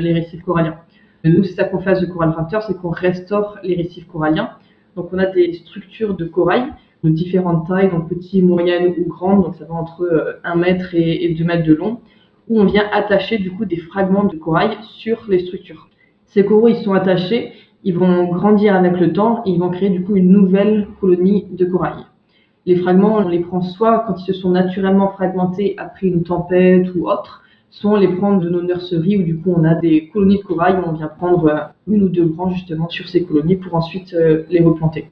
les 0.00 0.12
récifs 0.12 0.42
coralliens. 0.42 0.76
Nous, 1.24 1.42
c'est 1.44 1.54
ça 1.54 1.64
qu'on 1.64 1.80
fait 1.80 1.90
à 1.90 1.98
The 1.98 2.06
Coral 2.10 2.28
Raptor, 2.28 2.62
c'est 2.64 2.76
qu'on 2.76 2.90
restaure 2.90 3.58
les 3.62 3.74
récifs 3.74 4.06
coralliens. 4.06 4.50
Donc 4.96 5.08
on 5.14 5.18
a 5.18 5.24
des 5.24 5.54
structures 5.54 6.14
de 6.14 6.26
corail 6.26 6.64
de 7.04 7.10
différentes 7.10 7.68
tailles, 7.68 7.90
donc 7.90 8.08
petites, 8.08 8.42
moyennes 8.42 8.94
ou 8.98 9.08
grandes, 9.08 9.44
donc 9.44 9.54
ça 9.56 9.66
va 9.66 9.74
entre 9.74 10.40
1 10.42 10.52
euh, 10.52 10.58
mètre 10.58 10.94
et 10.94 11.34
2 11.38 11.44
mètres 11.44 11.66
de 11.66 11.74
long, 11.74 12.00
où 12.48 12.60
on 12.60 12.64
vient 12.64 12.84
attacher 12.92 13.38
du 13.38 13.50
coup 13.50 13.64
des 13.64 13.76
fragments 13.76 14.24
de 14.24 14.36
corail 14.36 14.76
sur 14.82 15.24
les 15.28 15.40
structures. 15.40 15.88
Ces 16.26 16.44
coraux, 16.44 16.68
ils 16.68 16.82
sont 16.82 16.92
attachés, 16.92 17.52
ils 17.84 17.96
vont 17.96 18.24
grandir 18.24 18.74
avec 18.74 18.98
le 18.98 19.12
temps 19.12 19.42
et 19.44 19.50
ils 19.50 19.58
vont 19.58 19.70
créer 19.70 19.90
du 19.90 20.02
coup 20.02 20.16
une 20.16 20.30
nouvelle 20.30 20.88
colonie 21.00 21.46
de 21.50 21.64
corail. 21.64 22.04
Les 22.66 22.76
fragments, 22.76 23.16
on 23.16 23.28
les 23.28 23.40
prend 23.40 23.60
soit 23.60 24.04
quand 24.06 24.14
ils 24.18 24.24
se 24.24 24.32
sont 24.32 24.50
naturellement 24.50 25.10
fragmentés 25.10 25.74
après 25.76 26.06
une 26.06 26.22
tempête 26.22 26.94
ou 26.94 27.08
autre, 27.08 27.42
soit 27.70 27.90
on 27.90 27.96
les 27.96 28.08
prend 28.08 28.36
de 28.36 28.48
nos 28.48 28.62
nurseries 28.62 29.18
où 29.18 29.22
du 29.22 29.36
coup 29.36 29.52
on 29.54 29.64
a 29.64 29.74
des 29.74 30.08
colonies 30.08 30.38
de 30.38 30.44
corail 30.44 30.76
où 30.76 30.88
on 30.88 30.92
vient 30.92 31.08
prendre 31.08 31.46
euh, 31.46 31.58
une 31.86 32.04
ou 32.04 32.08
deux 32.08 32.24
branches 32.24 32.54
justement 32.54 32.88
sur 32.88 33.08
ces 33.08 33.24
colonies 33.24 33.56
pour 33.56 33.74
ensuite 33.74 34.14
euh, 34.14 34.44
les 34.48 34.62
replanter. 34.62 35.10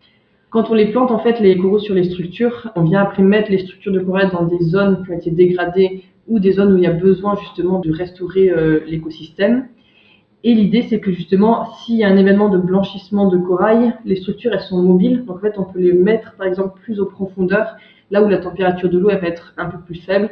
Quand 0.48 0.70
on 0.70 0.74
les 0.74 0.92
plante, 0.92 1.10
en 1.10 1.18
fait, 1.18 1.40
les 1.40 1.56
coraux 1.56 1.78
sur 1.78 1.94
les 1.94 2.04
structures, 2.04 2.70
on 2.76 2.82
vient 2.82 3.02
après 3.02 3.22
mettre 3.22 3.50
les 3.50 3.58
structures 3.58 3.92
de 3.92 4.00
corail 4.00 4.30
dans 4.32 4.44
des 4.44 4.62
zones 4.64 5.02
qui 5.04 5.10
ont 5.10 5.16
été 5.16 5.30
dégradées 5.30 6.04
ou 6.28 6.38
des 6.38 6.52
zones 6.52 6.72
où 6.72 6.76
il 6.76 6.82
y 6.82 6.86
a 6.86 6.92
besoin 6.92 7.36
justement 7.36 7.80
de 7.80 7.92
restaurer 7.92 8.50
euh, 8.50 8.80
l'écosystème. 8.86 9.68
Et 10.44 10.54
l'idée, 10.54 10.82
c'est 10.82 10.98
que 10.98 11.12
justement, 11.12 11.72
s'il 11.72 11.96
y 11.96 12.04
a 12.04 12.08
un 12.08 12.16
événement 12.16 12.48
de 12.48 12.58
blanchissement 12.58 13.28
de 13.28 13.38
corail, 13.38 13.94
les 14.04 14.16
structures, 14.16 14.52
elles 14.52 14.60
sont 14.60 14.82
mobiles. 14.82 15.24
Donc 15.24 15.36
en 15.36 15.40
fait, 15.40 15.58
on 15.58 15.64
peut 15.64 15.78
les 15.78 15.92
mettre, 15.92 16.34
par 16.36 16.46
exemple, 16.46 16.80
plus 16.82 16.98
aux 17.00 17.06
profondeurs, 17.06 17.76
là 18.10 18.22
où 18.22 18.28
la 18.28 18.38
température 18.38 18.90
de 18.90 18.98
l'eau, 18.98 19.10
elle 19.10 19.20
va 19.20 19.28
être 19.28 19.54
un 19.56 19.66
peu 19.66 19.78
plus 19.78 19.94
faible, 19.94 20.30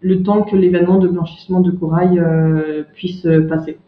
le 0.00 0.22
temps 0.22 0.42
que 0.42 0.56
l'événement 0.56 0.98
de 0.98 1.08
blanchissement 1.08 1.60
de 1.60 1.70
corail 1.70 2.18
euh, 2.18 2.82
puisse 2.94 3.24
euh, 3.26 3.46
passer. 3.46 3.78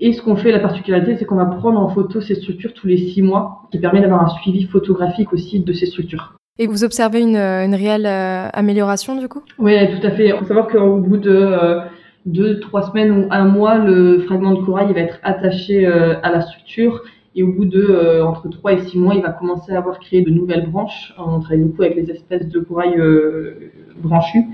Et 0.00 0.12
ce 0.12 0.20
qu'on 0.20 0.36
fait, 0.36 0.50
la 0.50 0.58
particularité, 0.58 1.16
c'est 1.16 1.24
qu'on 1.24 1.36
va 1.36 1.46
prendre 1.46 1.78
en 1.78 1.88
photo 1.88 2.20
ces 2.20 2.34
structures 2.34 2.74
tous 2.74 2.88
les 2.88 2.96
six 2.96 3.22
mois, 3.22 3.62
qui 3.70 3.78
permet 3.78 4.00
d'avoir 4.00 4.24
un 4.24 4.28
suivi 4.40 4.64
photographique 4.64 5.32
aussi 5.32 5.60
de 5.60 5.72
ces 5.72 5.86
structures. 5.86 6.34
Et 6.58 6.66
vous 6.66 6.84
observez 6.84 7.20
une, 7.20 7.36
réelle 7.36 8.06
euh, 8.06 8.48
amélioration 8.52 9.18
du 9.18 9.28
coup? 9.28 9.42
Oui, 9.58 9.74
tout 9.90 10.06
à 10.06 10.10
fait. 10.10 10.28
Il 10.28 10.36
faut 10.36 10.44
savoir 10.44 10.68
qu'au 10.68 10.98
bout 10.98 11.16
de 11.16 11.80
deux, 12.26 12.60
trois 12.60 12.82
semaines 12.82 13.10
ou 13.10 13.26
un 13.30 13.44
mois, 13.44 13.78
le 13.78 14.20
fragment 14.20 14.52
de 14.52 14.64
corail 14.64 14.92
va 14.92 15.00
être 15.00 15.18
attaché 15.22 15.86
à 15.86 16.30
la 16.30 16.40
structure 16.40 17.02
et 17.34 17.42
au 17.42 17.52
bout 17.52 17.64
de 17.64 18.22
entre 18.22 18.48
3 18.48 18.72
et 18.74 18.80
6 18.82 18.98
mois, 18.98 19.14
il 19.16 19.22
va 19.22 19.30
commencer 19.30 19.72
à 19.72 19.78
avoir 19.78 19.98
créé 19.98 20.22
de 20.22 20.30
nouvelles 20.30 20.70
branches. 20.70 21.12
On 21.18 21.40
travaille 21.40 21.64
beaucoup 21.64 21.82
avec 21.82 21.96
les 21.96 22.10
espèces 22.10 22.48
de 22.48 22.60
corail 22.60 22.94
branchues. 24.00 24.46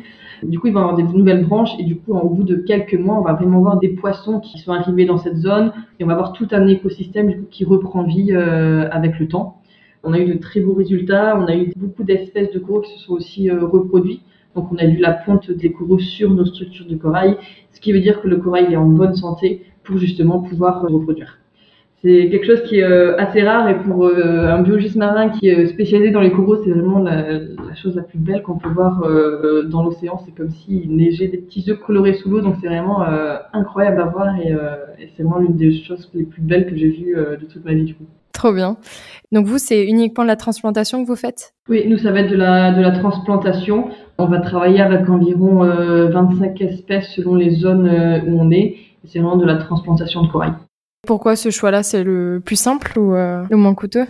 Du 0.43 0.59
coup, 0.59 0.69
il 0.69 0.73
va 0.73 0.81
avoir 0.81 0.97
des 0.97 1.03
nouvelles 1.03 1.45
branches 1.45 1.73
et 1.79 1.85
du 1.85 1.97
coup, 1.97 2.15
au 2.15 2.29
bout 2.29 2.45
de 2.45 2.57
quelques 2.57 2.95
mois, 2.95 3.19
on 3.19 3.23
va 3.23 3.35
vraiment 3.35 3.61
voir 3.61 3.79
des 3.79 3.91
poissons 3.91 4.41
qui 4.41 4.59
sont 4.59 4.73
arrivés 4.73 5.05
dans 5.05 5.19
cette 5.19 5.37
zone 5.37 5.73
et 5.99 6.05
on 6.05 6.07
va 6.07 6.15
avoir 6.15 6.33
tout 6.33 6.49
un 6.53 6.67
écosystème 6.67 7.47
qui 7.51 7.65
reprend 7.65 8.05
vie 8.05 8.33
euh, 8.33 8.89
avec 8.91 9.19
le 9.19 9.29
temps. 9.29 9.60
On 10.03 10.13
a 10.13 10.19
eu 10.19 10.27
de 10.27 10.39
très 10.39 10.61
beaux 10.61 10.75
résultats, 10.75 11.37
on 11.39 11.47
a 11.47 11.55
eu 11.55 11.73
beaucoup 11.77 12.05
d'espèces 12.05 12.51
de 12.53 12.59
coraux 12.59 12.81
qui 12.81 12.93
se 12.93 13.05
sont 13.05 13.13
aussi 13.13 13.51
euh, 13.51 13.67
reproduits. 13.67 14.23
Donc, 14.55 14.73
on 14.73 14.77
a 14.77 14.87
vu 14.87 14.97
la 14.97 15.13
ponte 15.13 15.51
des 15.51 15.73
coraux 15.73 15.99
sur 15.99 16.31
nos 16.31 16.45
structures 16.45 16.87
de 16.87 16.97
corail, 16.97 17.37
ce 17.73 17.81
qui 17.81 17.93
veut 17.93 18.01
dire 18.01 18.21
que 18.21 18.29
le 18.29 18.39
corail 18.39 18.73
est 18.73 18.77
en 18.77 18.87
bonne 18.87 19.15
santé 19.15 19.63
pour 19.85 19.99
justement 19.99 20.41
pouvoir 20.41 20.81
se 20.81 20.87
reproduire. 20.87 21.41
C'est 22.03 22.31
quelque 22.31 22.47
chose 22.47 22.63
qui 22.63 22.79
est 22.79 22.83
euh, 22.83 23.15
assez 23.19 23.43
rare 23.43 23.69
et 23.69 23.79
pour 23.79 24.07
euh, 24.07 24.49
un 24.49 24.63
biologiste 24.63 24.97
marin 24.97 25.29
qui 25.29 25.49
est 25.49 25.67
spécialisé 25.67 26.11
dans 26.11 26.23
les 26.23 26.33
coraux, 26.33 26.57
c'est 26.65 26.71
vraiment 26.71 26.99
la, 26.99 27.41
chose 27.75 27.95
la 27.95 28.03
plus 28.03 28.19
belle 28.19 28.43
qu'on 28.43 28.57
peut 28.57 28.71
voir 28.71 29.03
euh, 29.03 29.65
dans 29.65 29.83
l'océan. 29.83 30.19
C'est 30.25 30.35
comme 30.35 30.49
s'il 30.49 30.97
neigeait 30.97 31.29
des 31.29 31.37
petits 31.37 31.71
œufs 31.71 31.79
colorés 31.79 32.15
sous 32.15 32.31
l'eau, 32.31 32.41
donc 32.41 32.55
c'est 32.63 32.69
vraiment 32.69 33.05
incroyable 33.53 34.01
à 34.01 34.07
voir 34.07 34.35
et, 34.41 34.55
c'est 35.15 35.23
vraiment 35.23 35.41
l'une 35.41 35.57
des 35.57 35.73
choses 35.73 36.11
les 36.15 36.25
plus 36.25 36.41
belles 36.41 36.67
que 36.67 36.77
j'ai 36.77 36.89
vues 36.89 37.15
de 37.15 37.45
toute 37.45 37.65
ma 37.67 37.75
vie 37.75 37.85
du. 37.85 37.97
Trop 38.41 38.55
bien. 38.55 38.79
Donc 39.33 39.45
vous, 39.45 39.59
c'est 39.59 39.85
uniquement 39.85 40.25
de 40.25 40.29
la 40.29 40.37
transplantation 40.37 41.03
que 41.03 41.07
vous 41.07 41.15
faites? 41.15 41.53
Oui, 41.69 41.85
nous, 41.87 41.99
ça 41.99 42.11
va 42.11 42.21
être 42.21 42.31
de 42.31 42.37
la, 42.37 42.73
de 42.73 42.81
la 42.81 42.93
transplantation. 42.93 43.91
On 44.17 44.25
va 44.25 44.41
travailler 44.41 44.81
avec 44.81 45.07
environ 45.11 45.63
25 46.09 46.59
espèces 46.63 47.11
selon 47.15 47.35
les 47.35 47.51
zones 47.57 47.87
où 48.27 48.41
on 48.41 48.51
est. 48.51 48.77
C'est 49.05 49.19
vraiment 49.19 49.37
de 49.37 49.45
la 49.45 49.57
transplantation 49.57 50.23
de 50.23 50.29
corail. 50.29 50.53
Pourquoi 51.07 51.37
ce 51.37 51.51
choix-là, 51.51 51.83
c'est 51.83 52.03
le 52.03 52.41
plus 52.43 52.57
simple 52.57 52.99
ou 52.99 53.15
euh, 53.15 53.45
le 53.51 53.57
moins 53.59 53.75
coûteux? 53.75 54.07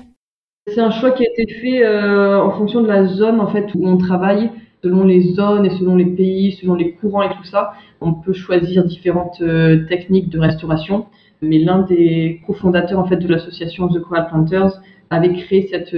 C'est 0.69 0.81
un 0.81 0.93
choix 0.93 1.11
qui 1.11 1.25
a 1.25 1.27
été 1.33 1.53
fait 1.55 1.85
euh, 1.85 2.41
en 2.41 2.53
fonction 2.53 2.81
de 2.83 2.87
la 2.87 3.07
zone 3.07 3.41
en 3.41 3.49
fait 3.49 3.67
où 3.75 3.89
on 3.89 3.97
travaille, 3.97 4.51
selon 4.85 5.05
les 5.05 5.35
zones 5.35 5.67
et 5.67 5.71
selon 5.71 5.97
les 5.97 6.07
pays, 6.07 6.53
selon 6.61 6.75
les 6.75 6.93
courants 6.93 7.23
et 7.23 7.35
tout 7.35 7.45
ça. 7.45 7.73
On 8.01 8.15
peut 8.15 8.33
choisir 8.33 8.85
différentes 8.85 9.41
euh, 9.41 9.89
techniques 9.89 10.29
de 10.29 10.39
restauration. 10.39 11.07
Mais 11.43 11.59
l'un 11.59 11.81
des 11.81 12.41
cofondateurs 12.47 12.99
en 12.99 13.07
fait 13.07 13.17
de 13.17 13.29
l'association 13.29 13.89
The 13.89 14.01
Coral 14.01 14.29
Planters 14.29 14.81
avait 15.11 15.33
créé 15.33 15.69
cette 15.71 15.91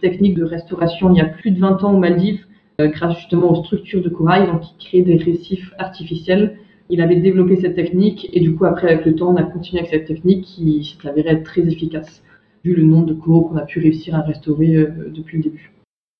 technique 0.00 0.34
de 0.34 0.44
restauration 0.44 1.12
il 1.12 1.18
y 1.18 1.20
a 1.20 1.26
plus 1.26 1.50
de 1.50 1.60
20 1.60 1.82
ans 1.82 1.94
aux 1.94 1.98
Maldives, 1.98 2.46
grâce 2.78 3.16
justement 3.16 3.50
aux 3.50 3.64
structures 3.64 4.02
de 4.02 4.08
corail, 4.08 4.46
donc 4.46 4.62
il 4.70 4.86
crée 4.86 5.02
des 5.02 5.16
récifs 5.16 5.72
artificiels. 5.78 6.58
Il 6.90 7.00
avait 7.00 7.16
développé 7.16 7.56
cette 7.56 7.74
technique 7.74 8.28
et 8.32 8.40
du 8.40 8.54
coup 8.54 8.64
après 8.66 8.92
avec 8.92 9.06
le 9.06 9.14
temps 9.14 9.30
on 9.32 9.36
a 9.36 9.42
continué 9.42 9.80
avec 9.80 9.90
cette 9.90 10.06
technique 10.06 10.44
qui 10.44 10.84
s'est 10.84 11.08
avérée 11.08 11.30
être 11.30 11.44
très 11.44 11.62
efficace 11.62 12.22
vu 12.64 12.74
le 12.74 12.84
nombre 12.84 13.06
de 13.06 13.14
coraux 13.14 13.42
qu'on 13.42 13.56
a 13.56 13.62
pu 13.62 13.80
réussir 13.80 14.14
à 14.14 14.20
restaurer 14.20 14.76
euh, 14.76 15.10
depuis 15.10 15.38
le 15.38 15.44
début. 15.44 15.72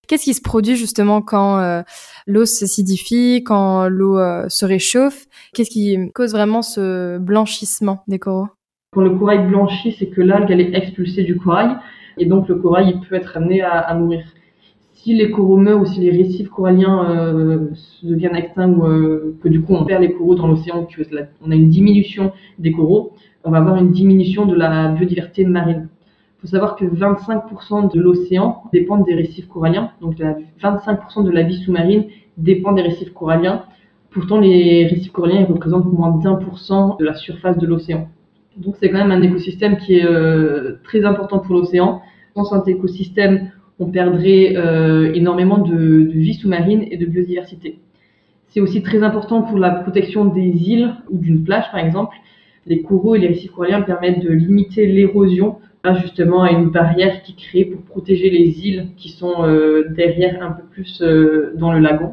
Qu'est-ce 0.08 0.24
qui 0.24 0.34
se 0.34 0.42
produit 0.42 0.76
justement 0.76 1.22
quand 1.22 1.58
euh, 1.60 1.82
l'eau 2.26 2.44
s'acidifie, 2.44 3.42
quand 3.44 3.88
l'eau 3.88 4.18
euh, 4.18 4.48
se 4.48 4.66
réchauffe? 4.66 5.26
Qu'est-ce 5.54 5.70
qui 5.70 5.96
cause 6.12 6.32
vraiment 6.32 6.62
ce 6.62 7.18
blanchissement 7.18 8.02
des 8.08 8.18
coraux? 8.18 8.48
Quand 8.94 9.00
le 9.00 9.16
corail 9.16 9.46
blanchit, 9.46 9.92
c'est 9.98 10.08
que 10.08 10.20
l'algue 10.20 10.50
est 10.50 10.74
expulsée 10.74 11.22
du 11.22 11.36
corail 11.36 11.70
et 12.18 12.26
donc 12.26 12.46
le 12.46 12.56
corail 12.56 12.92
il 12.94 13.00
peut 13.00 13.14
être 13.14 13.38
amené 13.38 13.62
à, 13.62 13.94
mourir 13.94 14.22
si 14.92 15.14
les 15.14 15.30
coraux 15.30 15.56
meurent 15.56 15.80
ou 15.80 15.86
si 15.86 16.00
les 16.00 16.10
récifs 16.10 16.50
coralliens 16.50 17.08
euh, 17.08 17.70
deviennent 18.02 18.36
extincts 18.36 18.68
ou 18.68 18.84
euh, 18.84 19.34
que 19.42 19.48
du 19.48 19.62
coup 19.62 19.72
on 19.72 19.86
perd 19.86 20.02
les 20.02 20.12
coraux 20.12 20.34
dans 20.34 20.46
l'océan, 20.46 20.86
on 21.40 21.50
a 21.50 21.54
une 21.54 21.70
diminution 21.70 22.32
des 22.58 22.72
coraux, 22.72 23.14
on 23.44 23.50
va 23.50 23.58
avoir 23.58 23.76
une 23.76 23.92
diminution 23.92 24.44
de 24.44 24.54
la 24.54 24.88
biodiversité 24.88 25.46
marine. 25.46 25.88
Il 26.36 26.40
faut 26.42 26.48
savoir 26.48 26.76
que 26.76 26.84
25% 26.84 27.94
de 27.94 27.98
l'océan 27.98 28.64
dépend 28.74 28.98
des 28.98 29.14
récifs 29.14 29.48
coralliens, 29.48 29.92
donc 30.02 30.16
25% 30.62 31.24
de 31.24 31.30
la 31.30 31.44
vie 31.44 31.56
sous-marine 31.62 32.08
dépend 32.36 32.72
des 32.72 32.82
récifs 32.82 33.14
coralliens. 33.14 33.64
Pourtant, 34.10 34.38
les 34.38 34.86
récifs 34.86 35.12
coralliens 35.12 35.46
représentent 35.46 35.90
moins 35.90 36.10
d'un 36.18 36.34
pour 36.34 36.58
cent 36.58 36.96
de 36.96 37.06
la 37.06 37.14
surface 37.14 37.56
de 37.56 37.66
l'océan. 37.66 38.10
Donc 38.56 38.76
c'est 38.78 38.90
quand 38.90 38.98
même 38.98 39.10
un 39.10 39.22
écosystème 39.22 39.76
qui 39.78 39.98
est 39.98 40.04
euh, 40.04 40.78
très 40.84 41.04
important 41.04 41.38
pour 41.38 41.54
l'océan. 41.54 42.02
Dans 42.36 42.44
cet 42.44 42.68
écosystème, 42.68 43.50
on 43.78 43.86
perdrait 43.86 44.54
euh, 44.56 45.12
énormément 45.14 45.58
de, 45.58 46.08
vie 46.12 46.34
sous-marine 46.34 46.86
et 46.90 46.96
de 46.96 47.06
biodiversité. 47.06 47.78
C'est 48.48 48.60
aussi 48.60 48.82
très 48.82 49.02
important 49.02 49.42
pour 49.42 49.58
la 49.58 49.70
protection 49.70 50.26
des 50.26 50.42
îles 50.42 50.94
ou 51.10 51.18
d'une 51.18 51.42
plage, 51.42 51.70
par 51.70 51.80
exemple. 51.80 52.14
Les 52.66 52.82
coraux 52.82 53.14
et 53.14 53.18
les 53.18 53.28
récifs 53.28 53.50
coralliens 53.50 53.80
permettent 53.80 54.22
de 54.22 54.30
limiter 54.30 54.86
l'érosion 54.86 55.56
justement 56.00 56.44
à 56.44 56.52
une 56.52 56.70
barrière 56.70 57.22
qui 57.22 57.32
est 57.32 57.34
créée 57.34 57.64
pour 57.64 57.82
protéger 57.82 58.30
les 58.30 58.66
îles 58.66 58.88
qui 58.96 59.08
sont 59.08 59.42
euh, 59.42 59.88
derrière 59.96 60.40
un 60.40 60.52
peu 60.52 60.62
plus 60.70 61.02
dans 61.56 61.72
le 61.72 61.80
lagon. 61.80 62.12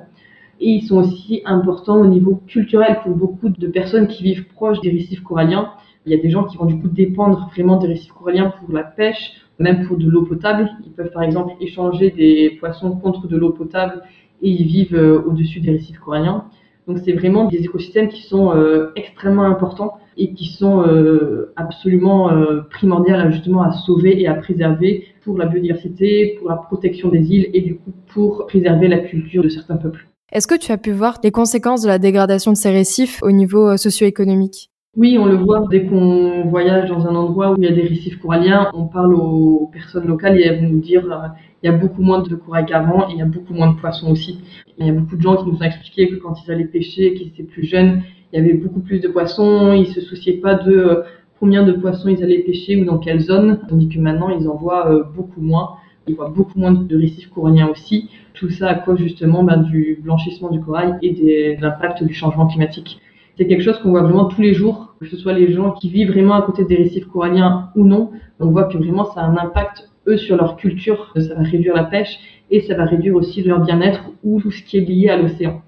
Et 0.61 0.71
ils 0.71 0.81
sont 0.81 0.97
aussi 0.97 1.41
importants 1.45 2.01
au 2.01 2.07
niveau 2.07 2.41
culturel 2.47 2.99
pour 3.03 3.15
beaucoup 3.15 3.49
de 3.49 3.67
personnes 3.67 4.07
qui 4.07 4.23
vivent 4.23 4.47
proches 4.47 4.81
des 4.81 4.89
récifs 4.89 5.21
coralliens. 5.21 5.71
Il 6.05 6.11
y 6.11 6.15
a 6.15 6.21
des 6.21 6.29
gens 6.29 6.45
qui 6.45 6.57
vont 6.57 6.65
du 6.65 6.79
coup 6.79 6.87
dépendre 6.87 7.49
vraiment 7.53 7.77
des 7.77 7.87
récifs 7.87 8.11
coralliens 8.11 8.53
pour 8.59 8.73
la 8.73 8.83
pêche, 8.83 9.33
même 9.59 9.85
pour 9.85 9.97
de 9.97 10.09
l'eau 10.09 10.23
potable. 10.23 10.69
Ils 10.85 10.91
peuvent 10.91 11.11
par 11.11 11.23
exemple 11.23 11.53
échanger 11.59 12.09
des 12.11 12.57
poissons 12.59 12.95
contre 12.95 13.27
de 13.27 13.37
l'eau 13.37 13.51
potable 13.51 14.01
et 14.41 14.49
ils 14.49 14.65
vivent 14.65 14.95
euh, 14.95 15.21
au-dessus 15.21 15.59
des 15.59 15.71
récifs 15.71 15.99
coralliens. 15.99 16.45
Donc 16.87 16.99
c'est 17.05 17.11
vraiment 17.11 17.45
des 17.45 17.57
écosystèmes 17.57 18.07
qui 18.07 18.23
sont 18.23 18.55
euh, 18.55 18.91
extrêmement 18.95 19.43
importants 19.43 19.99
et 20.17 20.33
qui 20.33 20.47
sont 20.47 20.81
euh, 20.81 21.53
absolument 21.55 22.31
primordiaux 22.71 23.29
justement 23.31 23.61
à 23.61 23.71
sauver 23.71 24.19
et 24.19 24.27
à 24.27 24.33
préserver 24.33 25.05
pour 25.23 25.37
la 25.37 25.45
biodiversité, 25.45 26.35
pour 26.39 26.49
la 26.49 26.55
protection 26.55 27.09
des 27.09 27.31
îles 27.31 27.49
et 27.53 27.61
du 27.61 27.75
coup 27.75 27.93
pour 28.07 28.47
préserver 28.47 28.87
la 28.87 28.99
culture 28.99 29.43
de 29.43 29.49
certains 29.49 29.77
peuples. 29.77 30.07
Est-ce 30.31 30.47
que 30.47 30.57
tu 30.57 30.71
as 30.71 30.77
pu 30.77 30.91
voir 30.91 31.19
les 31.23 31.31
conséquences 31.31 31.83
de 31.83 31.87
la 31.87 31.99
dégradation 31.99 32.51
de 32.51 32.57
ces 32.57 32.71
récifs 32.71 33.19
au 33.21 33.31
niveau 33.31 33.77
socio-économique? 33.77 34.68
Oui, 34.95 35.17
on 35.19 35.25
le 35.25 35.35
voit 35.35 35.67
dès 35.69 35.85
qu'on 35.85 36.45
voyage 36.49 36.89
dans 36.89 37.05
un 37.05 37.15
endroit 37.15 37.51
où 37.51 37.57
il 37.57 37.63
y 37.63 37.67
a 37.67 37.71
des 37.71 37.83
récifs 37.83 38.19
coralliens, 38.19 38.71
on 38.73 38.87
parle 38.87 39.13
aux 39.13 39.69
personnes 39.71 40.07
locales 40.07 40.39
et 40.39 40.43
elles 40.43 40.61
vont 40.61 40.69
nous 40.69 40.79
dire 40.79 41.05
euh, 41.11 41.27
il 41.61 41.67
y 41.67 41.69
a 41.69 41.77
beaucoup 41.77 42.01
moins 42.01 42.23
de 42.23 42.35
corail 42.35 42.65
qu'avant 42.65 43.07
et 43.07 43.13
il 43.13 43.19
y 43.19 43.21
a 43.21 43.25
beaucoup 43.25 43.53
moins 43.53 43.71
de 43.71 43.79
poissons 43.79 44.11
aussi. 44.11 44.41
Il 44.79 44.87
y 44.87 44.89
a 44.89 44.93
beaucoup 44.93 45.15
de 45.15 45.21
gens 45.21 45.35
qui 45.37 45.45
nous 45.45 45.57
ont 45.57 45.61
expliqué 45.61 46.09
que 46.09 46.15
quand 46.15 46.33
ils 46.43 46.51
allaient 46.51 46.65
pêcher, 46.65 47.13
qu'ils 47.13 47.27
étaient 47.27 47.43
plus 47.43 47.65
jeunes, 47.65 48.01
il 48.33 48.39
y 48.39 48.43
avait 48.43 48.55
beaucoup 48.55 48.79
plus 48.79 48.99
de 48.99 49.07
poissons, 49.07 49.73
ils 49.73 49.87
se 49.87 50.01
souciaient 50.01 50.37
pas 50.41 50.55
de 50.55 50.71
euh, 50.71 51.03
combien 51.39 51.63
de 51.63 51.73
poissons 51.73 52.09
ils 52.09 52.23
allaient 52.23 52.39
pêcher 52.39 52.81
ou 52.81 52.85
dans 52.85 52.97
quelle 52.97 53.19
zone, 53.19 53.59
tandis 53.69 53.89
que 53.89 53.99
maintenant 53.99 54.29
ils 54.29 54.47
en 54.47 54.55
voient 54.55 54.91
euh, 54.91 55.03
beaucoup 55.03 55.41
moins. 55.41 55.75
Ils 56.07 56.15
voient 56.15 56.33
beaucoup 56.35 56.57
moins 56.57 56.71
de 56.71 56.97
récifs 56.97 57.29
coralliens 57.29 57.67
aussi. 57.67 58.09
Tout 58.33 58.49
ça 58.49 58.69
à 58.69 58.75
cause 58.75 58.97
justement 58.97 59.43
ben, 59.43 59.57
du 59.57 59.99
blanchissement 60.01 60.49
du 60.49 60.59
corail 60.59 60.95
et 61.03 61.11
de 61.11 61.61
l'impact 61.61 62.03
du 62.03 62.13
changement 62.15 62.47
climatique 62.47 62.99
c'est 63.39 63.47
quelque 63.47 63.63
chose 63.63 63.79
qu'on 63.79 63.91
voit 63.91 64.01
vraiment 64.01 64.25
tous 64.25 64.41
les 64.41 64.53
jours, 64.53 64.95
que 64.99 65.07
ce 65.07 65.15
soit 65.15 65.31
les 65.31 65.53
gens 65.53 65.71
qui 65.71 65.89
vivent 65.89 66.11
vraiment 66.11 66.33
à 66.33 66.41
côté 66.41 66.65
des 66.65 66.75
récifs 66.75 67.05
coralliens 67.05 67.69
ou 67.73 67.85
non. 67.85 68.11
On 68.41 68.51
voit 68.51 68.65
que 68.65 68.77
vraiment 68.77 69.05
ça 69.05 69.21
a 69.21 69.23
un 69.23 69.37
impact, 69.37 69.89
eux, 70.07 70.17
sur 70.17 70.35
leur 70.35 70.57
culture. 70.57 71.13
Ça 71.15 71.35
va 71.35 71.43
réduire 71.43 71.73
la 71.73 71.85
pêche 71.85 72.19
et 72.51 72.59
ça 72.59 72.75
va 72.75 72.83
réduire 72.83 73.15
aussi 73.15 73.41
leur 73.41 73.61
bien-être 73.61 74.11
ou 74.25 74.41
tout 74.41 74.51
ce 74.51 74.61
qui 74.61 74.77
est 74.77 74.81
lié 74.81 75.07
à 75.07 75.15
l'océan. 75.15 75.61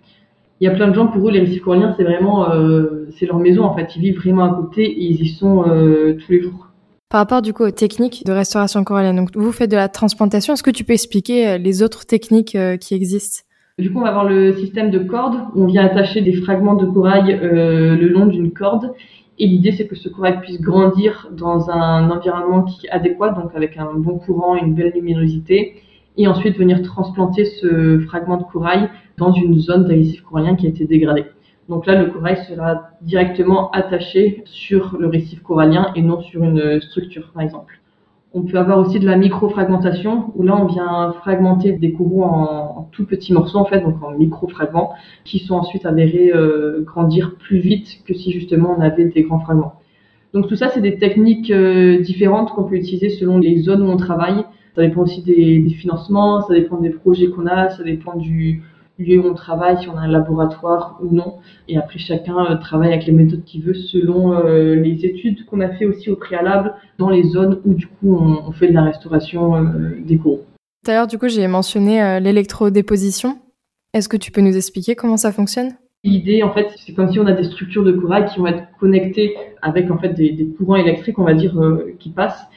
Il 0.59 0.65
y 0.65 0.67
a 0.67 0.71
plein 0.71 0.89
de 0.89 0.93
gens, 0.93 1.07
pour 1.07 1.25
eux, 1.29 1.31
les 1.31 1.39
récifs 1.39 1.61
coralliens, 1.61 1.93
c'est 1.95 2.03
vraiment, 2.03 2.51
euh, 2.51 3.07
c'est 3.17 3.25
leur 3.25 3.39
maison 3.39 3.63
en 3.63 3.73
fait. 3.73 3.95
Ils 3.95 4.01
vivent 4.01 4.17
vraiment 4.17 4.43
à 4.43 4.53
côté 4.53 4.83
et 4.83 5.05
ils 5.05 5.21
y 5.21 5.29
sont 5.29 5.63
euh, 5.65 6.15
tous 6.15 6.29
les 6.29 6.41
jours. 6.41 6.67
Par 7.07 7.21
rapport 7.21 7.41
du 7.41 7.53
coup 7.53 7.63
aux 7.63 7.71
techniques 7.71 8.25
de 8.25 8.33
restauration 8.33 8.83
corallienne, 8.83 9.15
donc 9.15 9.29
vous 9.33 9.51
faites 9.53 9.71
de 9.71 9.77
la 9.77 9.87
transplantation, 9.87 10.53
est-ce 10.53 10.63
que 10.63 10.71
tu 10.71 10.83
peux 10.83 10.93
expliquer 10.93 11.47
euh, 11.47 11.57
les 11.57 11.83
autres 11.83 12.05
techniques 12.05 12.57
qui 12.81 12.95
existent? 12.95 13.43
Du 13.81 13.91
coup, 13.91 13.99
on 13.99 14.03
va 14.03 14.09
avoir 14.09 14.25
le 14.25 14.53
système 14.53 14.91
de 14.91 14.99
corde. 14.99 15.35
On 15.55 15.65
vient 15.65 15.83
attacher 15.83 16.21
des 16.21 16.33
fragments 16.33 16.75
de 16.75 16.85
corail 16.85 17.33
euh, 17.33 17.95
le 17.97 18.07
long 18.07 18.27
d'une 18.27 18.51
corde. 18.51 18.93
Et 19.39 19.47
l'idée, 19.47 19.71
c'est 19.71 19.87
que 19.87 19.95
ce 19.95 20.07
corail 20.07 20.39
puisse 20.41 20.61
grandir 20.61 21.29
dans 21.31 21.69
un 21.71 22.09
environnement 22.11 22.61
qui 22.63 22.85
est 22.85 22.89
adéquat, 22.91 23.31
donc 23.31 23.55
avec 23.55 23.75
un 23.77 23.93
bon 23.95 24.19
courant, 24.19 24.55
une 24.55 24.75
belle 24.75 24.93
luminosité, 24.93 25.81
et 26.15 26.27
ensuite 26.27 26.57
venir 26.57 26.81
transplanter 26.83 27.45
ce 27.45 27.99
fragment 28.01 28.37
de 28.37 28.43
corail 28.43 28.89
dans 29.17 29.33
une 29.33 29.57
zone 29.59 29.87
des 29.87 29.95
récifs 29.95 30.21
coralliens 30.21 30.55
qui 30.55 30.67
a 30.67 30.69
été 30.69 30.85
dégradée. 30.85 31.25
Donc 31.69 31.87
là, 31.87 32.01
le 32.01 32.11
corail 32.11 32.37
sera 32.47 32.89
directement 33.01 33.71
attaché 33.71 34.43
sur 34.45 34.97
le 34.99 35.07
récif 35.07 35.41
corallien 35.41 35.91
et 35.95 36.01
non 36.01 36.21
sur 36.21 36.43
une 36.43 36.79
structure, 36.81 37.31
par 37.33 37.41
exemple. 37.41 37.80
On 38.33 38.43
peut 38.43 38.57
avoir 38.57 38.79
aussi 38.79 38.99
de 38.99 39.05
la 39.05 39.17
microfragmentation, 39.17 40.31
où 40.35 40.43
là 40.43 40.55
on 40.55 40.65
vient 40.65 41.11
fragmenter 41.19 41.73
des 41.73 41.91
coraux 41.91 42.23
en, 42.23 42.87
tout 42.91 43.05
petits 43.05 43.33
morceaux, 43.33 43.57
en 43.57 43.65
fait, 43.65 43.81
donc 43.81 44.01
en 44.01 44.11
micro-fragments, 44.11 44.93
qui 45.25 45.39
sont 45.39 45.55
ensuite 45.55 45.85
avérés 45.85 46.31
euh, 46.33 46.81
grandir 46.81 47.35
plus 47.35 47.59
vite 47.59 48.03
que 48.05 48.13
si 48.13 48.31
justement 48.31 48.75
on 48.77 48.81
avait 48.81 49.05
des 49.05 49.23
grands 49.23 49.39
fragments. 49.39 49.73
Donc 50.33 50.47
tout 50.47 50.55
ça, 50.55 50.69
c'est 50.69 50.79
des 50.79 50.97
techniques 50.97 51.51
euh, 51.51 51.99
différentes 51.99 52.51
qu'on 52.51 52.63
peut 52.63 52.75
utiliser 52.75 53.09
selon 53.09 53.37
les 53.37 53.59
zones 53.59 53.81
où 53.81 53.89
on 53.89 53.97
travaille. 53.97 54.45
Ça 54.75 54.81
dépend 54.81 55.01
aussi 55.01 55.21
des, 55.21 55.67
financements, 55.69 56.41
ça 56.47 56.53
dépend 56.53 56.77
des 56.77 56.91
projets 56.91 57.27
qu'on 57.27 57.47
a, 57.47 57.69
ça 57.69 57.83
dépend 57.83 58.15
du, 58.15 58.63
lieu 58.97 59.19
où 59.19 59.27
on 59.27 59.33
travaille, 59.33 59.81
si 59.81 59.89
on 59.89 59.97
a 59.97 60.01
un 60.01 60.07
laboratoire 60.07 60.99
ou 61.01 61.13
non. 61.13 61.35
Et 61.67 61.77
après, 61.77 61.99
chacun 61.99 62.55
travaille 62.57 62.93
avec 62.93 63.05
les 63.05 63.11
méthodes 63.11 63.43
qu'il 63.43 63.63
veut 63.63 63.73
selon 63.73 64.41
les 64.43 65.05
études 65.05 65.45
qu'on 65.45 65.61
a 65.61 65.69
fait 65.69 65.85
aussi 65.85 66.09
au 66.09 66.15
préalable 66.15 66.73
dans 66.97 67.09
les 67.09 67.23
zones 67.23 67.59
où 67.65 67.73
du 67.73 67.87
coup 67.87 68.15
on, 68.15 68.51
fait 68.51 68.67
de 68.67 68.73
la 68.73 68.83
restauration 68.83 69.53
des 70.05 70.17
coraux. 70.17 70.45
Tout 70.83 70.91
à 70.91 70.95
l'heure, 70.95 71.07
du 71.07 71.17
coup, 71.17 71.27
j'ai 71.27 71.47
mentionné 71.47 72.19
l'électrodéposition. 72.19 73.39
Est-ce 73.93 74.09
que 74.09 74.17
tu 74.17 74.31
peux 74.31 74.41
nous 74.41 74.55
expliquer 74.55 74.95
comment 74.95 75.17
ça 75.17 75.31
fonctionne? 75.31 75.73
L'idée, 76.03 76.41
en 76.43 76.51
fait, 76.51 76.67
c'est 76.77 76.93
comme 76.93 77.11
si 77.11 77.19
on 77.19 77.27
a 77.27 77.33
des 77.33 77.43
structures 77.43 77.83
de 77.83 77.91
corail 77.91 78.25
qui 78.25 78.39
vont 78.39 78.47
être 78.47 78.63
connectées 78.79 79.35
avec 79.61 79.91
en 79.91 79.97
fait 79.97 80.09
des, 80.09 80.47
courants 80.57 80.75
électriques, 80.75 81.19
on 81.19 81.23
va 81.23 81.33
dire, 81.33 81.53
qui 81.99 82.09
passent 82.09 82.47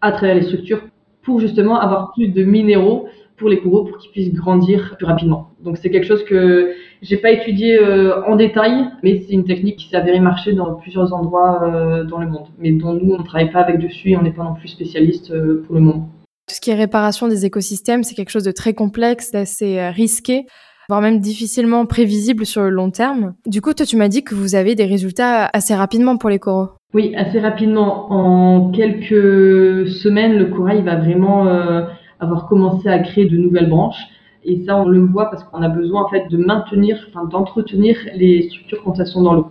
à 0.00 0.12
travers 0.12 0.34
les 0.34 0.42
structures 0.42 0.80
pour 1.22 1.40
justement 1.40 1.78
avoir 1.78 2.12
plus 2.12 2.28
de 2.28 2.44
minéraux 2.44 3.08
pour 3.36 3.48
les 3.48 3.60
coraux 3.60 3.84
pour 3.84 3.98
qu'ils 3.98 4.10
puissent 4.10 4.34
grandir 4.34 4.94
plus 4.96 5.06
rapidement. 5.06 5.50
Donc 5.62 5.76
c'est 5.76 5.90
quelque 5.90 6.06
chose 6.06 6.24
que 6.24 6.72
j'ai 7.02 7.16
pas 7.16 7.30
étudié 7.30 7.78
euh, 7.78 8.24
en 8.26 8.36
détail, 8.36 8.86
mais 9.02 9.20
c'est 9.20 9.32
une 9.32 9.44
technique 9.44 9.76
qui 9.76 9.88
s'est 9.88 9.96
avérée 9.96 10.20
marcher 10.20 10.54
dans 10.54 10.74
plusieurs 10.74 11.12
endroits 11.12 11.62
euh, 11.62 12.04
dans 12.04 12.18
le 12.18 12.28
monde, 12.28 12.46
mais 12.58 12.72
dont 12.72 12.94
nous 12.94 13.14
on 13.14 13.18
ne 13.18 13.24
travaille 13.24 13.50
pas 13.50 13.60
avec 13.60 13.78
dessus 13.78 14.10
et 14.10 14.16
on 14.16 14.22
n'est 14.22 14.32
pas 14.32 14.44
non 14.44 14.54
plus 14.54 14.68
spécialiste 14.68 15.30
euh, 15.30 15.62
pour 15.66 15.74
le 15.74 15.80
moment. 15.82 16.08
Tout 16.48 16.54
ce 16.54 16.60
qui 16.60 16.70
est 16.70 16.74
réparation 16.74 17.28
des 17.28 17.44
écosystèmes, 17.44 18.04
c'est 18.04 18.14
quelque 18.14 18.30
chose 18.30 18.44
de 18.44 18.52
très 18.52 18.72
complexe, 18.72 19.32
d'assez 19.32 19.88
risqué 19.88 20.46
voire 20.88 21.00
même 21.00 21.18
difficilement 21.18 21.84
prévisible 21.84 22.46
sur 22.46 22.62
le 22.62 22.70
long 22.70 22.92
terme. 22.92 23.34
Du 23.44 23.60
coup, 23.60 23.74
toi, 23.74 23.84
tu 23.84 23.96
m'as 23.96 24.06
dit 24.06 24.22
que 24.22 24.36
vous 24.36 24.54
avez 24.54 24.76
des 24.76 24.84
résultats 24.84 25.50
assez 25.52 25.74
rapidement 25.74 26.16
pour 26.16 26.30
les 26.30 26.38
coraux. 26.38 26.68
Oui, 26.94 27.12
assez 27.16 27.40
rapidement. 27.40 28.12
En 28.12 28.70
quelques 28.70 29.88
semaines, 29.88 30.38
le 30.38 30.44
corail 30.44 30.82
va 30.82 30.94
vraiment 30.94 31.44
avoir 32.20 32.46
commencé 32.46 32.88
à 32.88 32.98
créer 32.98 33.26
de 33.26 33.36
nouvelles 33.36 33.68
branches. 33.68 34.02
Et 34.44 34.62
ça, 34.64 34.76
on 34.76 34.88
le 34.88 35.00
voit 35.00 35.30
parce 35.30 35.42
qu'on 35.44 35.62
a 35.62 35.68
besoin 35.68 36.04
en 36.04 36.08
fait 36.08 36.28
de 36.28 36.36
maintenir, 36.36 36.98
enfin 37.08 37.24
d'entretenir 37.24 37.96
les 38.14 38.42
structures 38.42 38.82
quand 38.84 38.98
elles 39.00 39.06
sont 39.06 39.22
dans 39.22 39.34
l'eau. 39.34 39.48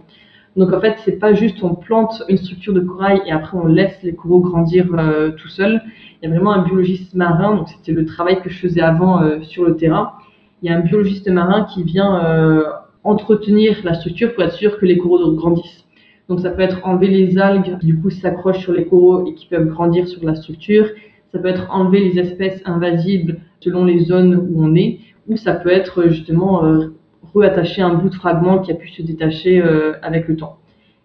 Donc 0.55 0.72
en 0.72 0.79
fait, 0.79 0.95
c'est 1.03 1.19
pas 1.19 1.34
juste 1.34 1.62
on 1.63 1.75
plante 1.75 2.24
une 2.29 2.38
structure 2.38 2.74
de 2.74 2.79
corail 2.79 3.22
et 3.25 3.31
après 3.31 3.57
on 3.57 3.67
laisse 3.67 4.01
les 4.03 4.15
coraux 4.15 4.39
grandir 4.39 4.88
euh, 4.93 5.31
tout 5.31 5.50
seuls. 5.50 5.81
Il 6.22 6.29
y 6.29 6.31
a 6.31 6.34
vraiment 6.34 6.53
un 6.53 6.63
biologiste 6.63 7.13
marin, 7.13 7.55
donc 7.55 7.67
c'était 7.67 7.91
le 7.91 8.05
travail 8.05 8.41
que 8.41 8.50
je 8.50 8.57
faisais 8.60 8.81
avant 8.81 9.22
euh, 9.22 9.41
sur 9.41 9.65
le 9.65 9.75
terrain. 9.75 10.13
Il 10.62 10.69
y 10.69 10.74
a 10.74 10.77
un 10.77 10.79
biologiste 10.79 11.27
marin 11.27 11.65
qui 11.65 11.84
vient 11.84 12.63
entretenir 13.03 13.77
la 13.84 13.93
structure 13.93 14.34
pour 14.34 14.43
être 14.43 14.53
sûr 14.53 14.79
que 14.79 14.86
les 14.86 14.98
coraux 14.98 15.31
grandissent. 15.34 15.86
Donc 16.27 16.39
ça 16.39 16.50
peut 16.50 16.62
être 16.62 16.79
enlever 16.84 17.07
les 17.07 17.38
algues 17.38 17.77
qui 17.79 17.86
du 17.86 18.00
coup 18.00 18.10
s'accrochent 18.10 18.63
sur 18.63 18.74
les 18.74 18.86
coraux 18.86 19.27
et 19.27 19.36
qui 19.36 19.45
peuvent 19.45 19.67
grandir 19.67 20.07
sur 20.07 20.25
la 20.25 20.36
structure. 20.36 20.88
Ça 21.36 21.42
peut 21.42 21.50
être 21.50 21.68
enlever 21.70 22.00
les 22.00 22.18
espèces 22.18 22.62
invasibles 22.63 23.42
selon 23.60 23.84
les 23.84 24.00
zones 24.00 24.38
où 24.38 24.63
on 24.63 24.74
est. 24.74 25.00
Ou 25.27 25.36
ça 25.36 25.51
peut 25.51 25.70
être 25.70 26.08
justement 26.08 26.63
euh, 26.63 26.94
reattacher 27.34 27.82
un 27.82 27.94
bout 27.94 28.08
de 28.08 28.15
fragment 28.15 28.60
qui 28.60 28.72
a 28.72 28.75
pu 28.75 28.88
se 28.88 29.01
détacher 29.01 29.62
euh, 29.62 29.96
avec 30.01 30.30
le 30.30 30.38
temps. 30.38 30.60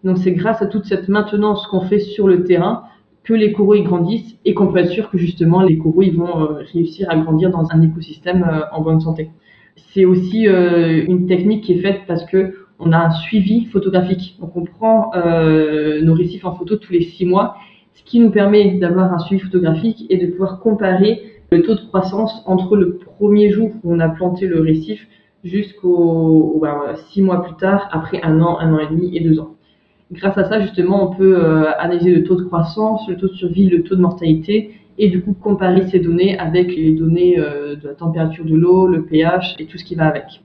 Donc 0.05 0.19
c'est 0.19 0.31
grâce 0.31 0.63
à 0.63 0.67
toute 0.67 0.85
cette 0.85 1.09
maintenance 1.09 1.67
qu'on 1.67 1.81
fait 1.81 1.99
sur 1.99 2.29
le 2.29 2.45
terrain 2.45 2.85
que 3.25 3.35
les 3.35 3.51
coraux 3.53 3.75
y 3.75 3.83
grandissent 3.83 4.39
et 4.45 4.55
qu'on 4.55 4.69
peut 4.69 4.79
être 4.79 4.93
sûr 4.93 5.11
que 5.11 5.19
justement 5.19 5.63
les 5.63 5.77
coraux 5.77 6.03
ils 6.03 6.17
vont 6.17 6.41
euh, 6.41 6.63
réussir 6.73 7.11
à 7.11 7.17
grandir 7.17 7.51
dans 7.51 7.73
un 7.73 7.83
écosystème 7.83 8.47
en 8.71 8.83
bonne 8.83 9.01
santé. 9.01 9.31
C'est 9.93 10.05
aussi 10.05 10.47
une 10.47 11.27
technique 11.27 11.65
qui 11.65 11.73
est 11.73 11.81
faite 11.81 12.03
parce 12.07 12.25
que 12.27 12.55
on 12.81 12.93
a 12.93 12.99
un 12.99 13.11
suivi 13.11 13.67
photographique. 13.67 14.37
Donc 14.41 14.57
on 14.57 14.65
prend 14.65 15.11
euh, 15.15 16.01
nos 16.03 16.15
récifs 16.15 16.45
en 16.45 16.55
photo 16.55 16.77
tous 16.77 16.93
les 16.93 17.03
six 17.03 17.27
mois, 17.27 17.57
ce 18.01 18.11
qui 18.11 18.19
nous 18.19 18.31
permet 18.31 18.79
d'avoir 18.79 19.13
un 19.13 19.19
suivi 19.19 19.43
photographique 19.43 20.07
et 20.09 20.17
de 20.17 20.27
pouvoir 20.33 20.61
comparer 20.61 21.23
le 21.53 21.63
taux 21.63 21.75
de 21.75 21.81
croissance 21.81 22.43
entre 22.47 22.77
le 22.77 22.97
premier 22.97 23.51
jour 23.51 23.71
où 23.83 23.95
on 23.95 24.01
a 24.01 24.09
planté 24.09 24.47
le 24.47 24.61
récif 24.61 25.07
jusqu'au 25.45 26.63
six 27.11 27.23
mois 27.23 27.43
plus 27.43 27.57
tard, 27.57 27.89
après 27.93 28.21
un 28.23 28.41
an, 28.41 28.59
un 28.59 28.75
an 28.75 28.79
et 28.79 28.87
demi 28.87 29.17
et 29.17 29.21
deux 29.21 29.39
ans. 29.39 29.55
Grâce 30.13 30.37
à 30.39 30.45
ça, 30.45 30.61
justement, 30.61 31.11
on 31.11 31.15
peut 31.15 31.37
euh, 31.39 31.71
analyser 31.79 32.11
le 32.11 32.25
taux 32.25 32.37
de 32.37 32.43
croissance, 32.43 33.09
le 33.09 33.17
taux 33.17 33.29
de 33.29 33.35
survie, 33.35 33.69
le 33.69 33.83
taux 33.83 33.97
de 33.97 34.01
mortalité, 34.01 34.73
et 34.99 35.09
du 35.09 35.23
coup 35.23 35.35
comparer 35.35 35.87
ces 35.89 36.01
données 36.01 36.39
avec 36.39 36.75
les 36.75 36.93
données 36.93 37.39
euh, 37.39 37.77
de 37.77 37.89
la 37.89 37.95
température 37.95 38.45
de 38.45 38.55
l'eau, 38.55 38.87
le 38.87 39.05
pH 39.05 39.57
et 39.59 39.67
tout 39.67 39.79
ce 39.79 39.85
qui 39.85 39.95
va 39.95 40.07
avec. 40.07 40.43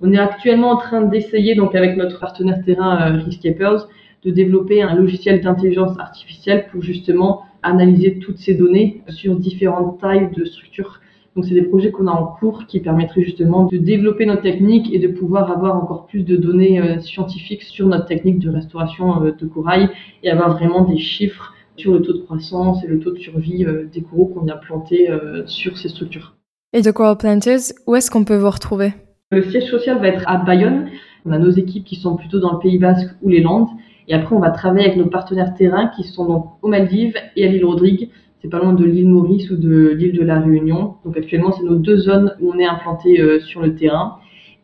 On 0.00 0.12
est 0.12 0.18
actuellement 0.18 0.70
en 0.70 0.76
train 0.76 1.02
d'essayer, 1.02 1.54
donc 1.54 1.74
avec 1.74 1.96
notre 1.96 2.20
partenaire 2.20 2.62
terrain 2.64 3.12
euh, 3.12 3.22
Riskapers, 3.24 3.88
de 4.24 4.30
développer 4.30 4.82
un 4.82 4.94
logiciel 4.94 5.40
d'intelligence 5.40 5.98
artificielle 5.98 6.66
pour 6.70 6.82
justement 6.82 7.42
analyser 7.62 8.18
toutes 8.18 8.38
ces 8.38 8.54
données 8.54 9.02
sur 9.08 9.36
différentes 9.36 10.00
tailles 10.00 10.30
de 10.36 10.44
structures. 10.44 11.00
Donc 11.34 11.44
c'est 11.44 11.54
des 11.54 11.62
projets 11.62 11.90
qu'on 11.90 12.06
a 12.06 12.12
en 12.12 12.26
cours 12.26 12.66
qui 12.66 12.80
permettraient 12.80 13.22
justement 13.22 13.64
de 13.64 13.76
développer 13.76 14.24
notre 14.24 14.42
technique 14.42 14.92
et 14.92 14.98
de 14.98 15.08
pouvoir 15.08 15.50
avoir 15.50 15.76
encore 15.76 16.06
plus 16.06 16.22
de 16.22 16.36
données 16.36 16.80
euh, 16.80 16.98
scientifiques 17.00 17.62
sur 17.62 17.86
notre 17.86 18.06
technique 18.06 18.38
de 18.38 18.50
restauration 18.50 19.22
euh, 19.22 19.32
de 19.32 19.46
corail 19.46 19.90
et 20.22 20.30
avoir 20.30 20.56
vraiment 20.56 20.82
des 20.82 20.98
chiffres 20.98 21.54
sur 21.76 21.92
le 21.92 22.00
taux 22.00 22.14
de 22.14 22.22
croissance 22.22 22.82
et 22.84 22.86
le 22.86 22.98
taux 23.00 23.10
de 23.10 23.18
survie 23.18 23.66
des 23.92 24.00
coraux 24.00 24.24
qu'on 24.26 24.46
vient 24.46 24.56
planter 24.56 25.10
sur 25.44 25.76
ces 25.76 25.90
structures. 25.90 26.34
Et 26.72 26.80
The 26.82 26.92
Coral 26.92 27.16
Planters, 27.16 27.72
où 27.86 27.94
est-ce 27.96 28.10
qu'on 28.10 28.24
peut 28.24 28.36
vous 28.36 28.50
retrouver? 28.50 28.92
Le 29.30 29.42
siège 29.42 29.70
social 29.70 29.98
va 29.98 30.08
être 30.08 30.22
à 30.26 30.36
Bayonne. 30.36 30.88
On 31.24 31.32
a 31.32 31.38
nos 31.38 31.50
équipes 31.50 31.84
qui 31.84 31.96
sont 31.96 32.16
plutôt 32.16 32.38
dans 32.38 32.52
le 32.52 32.58
Pays 32.58 32.78
Basque 32.78 33.08
ou 33.22 33.28
les 33.28 33.40
Landes. 33.40 33.68
Et 34.08 34.14
après, 34.14 34.36
on 34.36 34.40
va 34.40 34.50
travailler 34.50 34.86
avec 34.86 34.96
nos 34.96 35.06
partenaires 35.06 35.54
terrain 35.54 35.88
qui 35.88 36.04
sont 36.04 36.26
donc 36.26 36.46
aux 36.62 36.68
Maldives 36.68 37.16
et 37.34 37.44
à 37.44 37.48
l'île 37.48 37.64
Rodrigue. 37.64 38.10
C'est 38.40 38.48
pas 38.48 38.58
loin 38.58 38.74
de 38.74 38.84
l'île 38.84 39.08
Maurice 39.08 39.50
ou 39.50 39.56
de 39.56 39.88
l'île 39.88 40.16
de 40.16 40.22
la 40.22 40.38
Réunion. 40.38 40.94
Donc 41.04 41.16
actuellement, 41.16 41.52
c'est 41.52 41.64
nos 41.64 41.74
deux 41.74 41.96
zones 41.96 42.34
où 42.40 42.52
on 42.54 42.58
est 42.58 42.66
implanté 42.66 43.20
euh, 43.20 43.40
sur 43.40 43.62
le 43.62 43.74
terrain. 43.74 44.18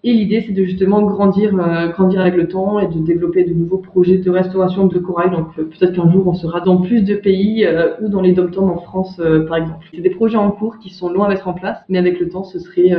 Et 0.04 0.12
l'idée, 0.12 0.42
c'est 0.44 0.52
de 0.52 0.64
justement 0.64 1.02
grandir, 1.02 1.54
euh, 1.58 1.88
grandir 1.88 2.20
avec 2.20 2.34
le 2.36 2.48
temps 2.48 2.80
et 2.80 2.88
de 2.88 2.98
développer 2.98 3.44
de 3.44 3.54
nouveaux 3.54 3.78
projets 3.78 4.18
de 4.18 4.30
restauration 4.30 4.86
de 4.86 4.98
corail. 4.98 5.30
Donc 5.30 5.48
euh, 5.58 5.64
peut-être 5.64 5.94
qu'un 5.94 6.10
jour, 6.10 6.26
on 6.28 6.34
sera 6.34 6.60
dans 6.60 6.76
plus 6.76 7.02
de 7.02 7.14
pays 7.14 7.66
ou 8.00 8.08
dans 8.08 8.20
les 8.20 8.32
dom 8.32 8.50
en 8.70 8.78
France, 8.78 9.20
par 9.48 9.56
exemple. 9.56 9.86
C'est 9.92 10.00
des 10.00 10.10
projets 10.10 10.38
en 10.38 10.50
cours 10.50 10.78
qui 10.78 10.90
sont 10.90 11.10
longs 11.10 11.24
à 11.24 11.28
mettre 11.28 11.48
en 11.48 11.54
place, 11.54 11.78
mais 11.88 11.98
avec 11.98 12.20
le 12.20 12.28
temps, 12.28 12.44
ce 12.44 12.58
serait 12.58 12.90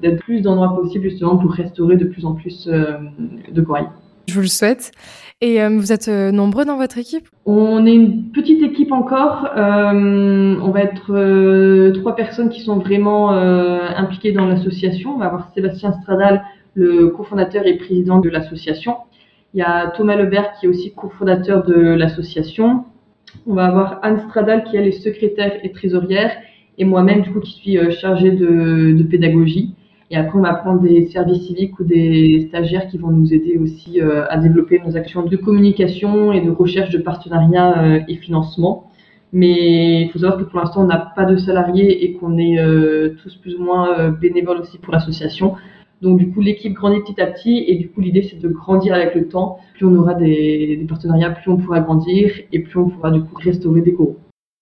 d'être 0.00 0.20
plus 0.20 0.42
d'endroits 0.42 0.74
possibles 0.74 1.04
justement 1.04 1.36
pour 1.36 1.52
restaurer 1.52 1.96
de 1.96 2.04
plus 2.04 2.24
en 2.24 2.34
plus 2.34 2.68
de 2.68 3.60
corail. 3.60 3.86
Je 4.30 4.34
vous 4.36 4.42
le 4.42 4.46
souhaite. 4.46 4.92
Et 5.40 5.66
vous 5.66 5.90
êtes 5.90 6.08
nombreux 6.08 6.64
dans 6.64 6.76
votre 6.76 6.98
équipe? 6.98 7.26
On 7.46 7.84
est 7.86 7.94
une 7.94 8.30
petite 8.30 8.62
équipe 8.62 8.92
encore. 8.92 9.48
on 9.56 10.70
va 10.70 10.80
être 10.82 11.92
trois 11.98 12.14
personnes 12.14 12.50
qui 12.50 12.60
sont 12.60 12.78
vraiment 12.78 13.30
impliquées 13.30 14.32
dans 14.32 14.46
l'association. 14.46 15.14
On 15.14 15.18
va 15.18 15.26
avoir 15.26 15.50
Sébastien 15.54 15.92
Stradal, 15.92 16.44
le 16.74 17.08
cofondateur 17.08 17.66
et 17.66 17.76
président 17.76 18.20
de 18.20 18.28
l'association. 18.28 18.98
Il 19.54 19.58
y 19.58 19.62
a 19.62 19.88
Thomas 19.96 20.14
Lebert 20.14 20.52
qui 20.60 20.66
est 20.66 20.68
aussi 20.68 20.92
cofondateur 20.94 21.64
de 21.64 21.74
l'association. 21.74 22.84
On 23.46 23.54
va 23.54 23.66
avoir 23.66 23.98
Anne 24.02 24.20
Stradal 24.28 24.62
qui 24.64 24.76
elle 24.76 24.86
est 24.86 25.02
secrétaire 25.02 25.58
et 25.62 25.72
trésorière 25.72 26.32
et 26.80 26.84
moi-même 26.84 27.22
du 27.22 27.30
coup 27.30 27.40
qui 27.40 27.52
suis 27.52 27.78
euh, 27.78 27.90
chargée 27.90 28.30
de, 28.30 29.02
pédagogie. 29.02 29.74
Et 30.10 30.16
après 30.16 30.38
on 30.38 30.42
va 30.42 30.54
prendre 30.54 30.80
des 30.80 31.06
services 31.06 31.46
civiques 31.46 31.78
ou 31.78 31.84
des 31.84 32.46
stagiaires 32.48 32.88
qui 32.88 32.98
vont 32.98 33.10
nous 33.10 33.32
aider 33.32 33.58
aussi 33.58 34.00
euh, 34.00 34.26
à 34.28 34.38
développer 34.38 34.80
nos 34.84 34.96
actions 34.96 35.22
de 35.22 35.36
communication 35.36 36.32
et 36.32 36.40
de 36.40 36.50
recherche 36.50 36.90
de 36.90 36.98
partenariats 36.98 37.82
euh, 37.82 38.00
et 38.08 38.16
financement. 38.16 38.90
Mais 39.32 40.02
il 40.02 40.10
faut 40.10 40.18
savoir 40.18 40.38
que 40.38 40.44
pour 40.44 40.58
l'instant 40.58 40.82
on 40.82 40.86
n'a 40.86 41.12
pas 41.14 41.24
de 41.24 41.36
salariés 41.36 42.04
et 42.04 42.14
qu'on 42.14 42.36
est 42.36 42.58
tous 43.22 43.36
plus 43.36 43.54
ou 43.54 43.62
moins 43.62 44.10
bénévoles 44.10 44.58
aussi 44.58 44.78
pour 44.78 44.92
l'association. 44.92 45.54
Donc 46.02 46.18
du 46.18 46.30
coup, 46.30 46.40
l'équipe 46.40 46.72
grandit 46.72 47.00
petit 47.00 47.20
à 47.20 47.26
petit 47.26 47.64
et 47.66 47.76
du 47.76 47.90
coup, 47.90 48.00
l'idée 48.00 48.26
c'est 48.28 48.38
de 48.38 48.48
grandir 48.48 48.94
avec 48.94 49.14
le 49.14 49.28
temps. 49.28 49.58
Plus 49.74 49.86
on 49.86 49.94
aura 49.96 50.14
des, 50.14 50.84
partenariats, 50.88 51.30
plus 51.30 51.50
on 51.50 51.58
pourra 51.58 51.80
grandir 51.80 52.32
et 52.52 52.60
plus 52.60 52.78
on 52.78 52.88
pourra 52.88 53.10
du 53.10 53.20
coup 53.22 53.34
restaurer 53.36 53.82
des 53.82 53.92
coraux. 53.92 54.18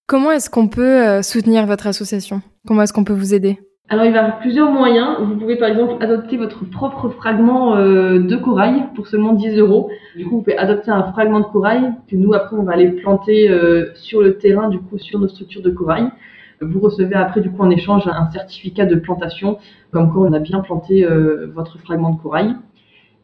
Comment 0.06 0.32
est-ce 0.32 0.50
qu'on 0.50 0.68
peut 0.68 1.06
euh, 1.06 1.22
soutenir 1.22 1.66
votre 1.66 1.87
association? 1.87 2.42
Comment 2.66 2.82
est-ce 2.82 2.92
qu'on 2.92 3.04
peut 3.04 3.12
vous 3.12 3.34
aider? 3.34 3.58
Alors 3.90 4.05
il 4.05 4.12
va 4.12 4.18
y 4.18 4.20
avoir 4.20 4.38
plusieurs 4.38 4.70
moyens. 4.70 5.16
Vous 5.20 5.37
pouvez 5.37 5.57
par 5.57 5.68
exemple 5.68 5.94
adopter 6.01 6.37
votre 6.37 6.64
propre 6.66 7.09
fragment 7.09 7.74
euh, 7.74 8.18
de 8.18 8.37
corail 8.37 8.85
pour 8.94 9.07
seulement 9.07 9.33
10 9.33 9.59
euros. 9.59 9.90
Du 10.14 10.27
coup, 10.27 10.37
vous 10.37 10.42
pouvez 10.42 10.59
adopter 10.59 10.90
un 10.90 11.05
fragment 11.05 11.40
de 11.40 11.46
corail 11.46 11.92
que 12.07 12.16
nous 12.16 12.35
après 12.35 12.57
on 12.57 12.64
va 12.64 12.72
aller 12.72 12.90
planter 12.90 13.48
euh, 13.48 13.87
sur 13.94 14.20
le 14.20 14.37
terrain 14.37 14.68
du 14.68 14.79
coup 14.79 14.98
sur 14.98 15.18
nos 15.18 15.29
structures 15.29 15.62
de 15.62 15.70
corail. 15.70 16.11
Vous 16.61 16.81
recevez 16.81 17.14
après 17.14 17.40
du 17.40 17.51
coup 17.51 17.62
en 17.62 17.70
échange 17.70 18.07
un 18.07 18.31
certificat 18.31 18.85
de 18.85 18.96
plantation, 18.96 19.57
comme 19.90 20.12
quoi 20.12 20.27
on 20.29 20.33
a 20.35 20.38
bien 20.38 20.61
planté 20.61 21.05
euh, 21.05 21.51
votre 21.55 21.79
fragment 21.79 22.11
de 22.11 22.20
corail. 22.20 22.57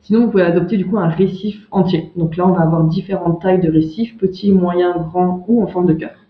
Sinon, 0.01 0.27
vous 0.27 0.31
pouvez 0.31 0.45
adopter 0.45 0.77
du 0.77 0.87
coup 0.87 0.99
un 0.99 1.09
récif 1.09 1.67
entier. 1.71 2.13
Donc 2.17 2.37
là, 2.37 2.47
on 2.47 2.53
va 2.53 2.63
avoir 2.63 2.85
différentes 2.85 3.41
tailles 3.41 3.61
de 3.61 3.71
récifs, 3.71 4.17
petits, 4.19 4.53
moyens, 4.53 4.95
grands 4.97 5.45
ou 5.49 5.63
en 5.63 5.67
forme 5.67 5.87
de 5.87 5.95
cœur. 5.95 6.24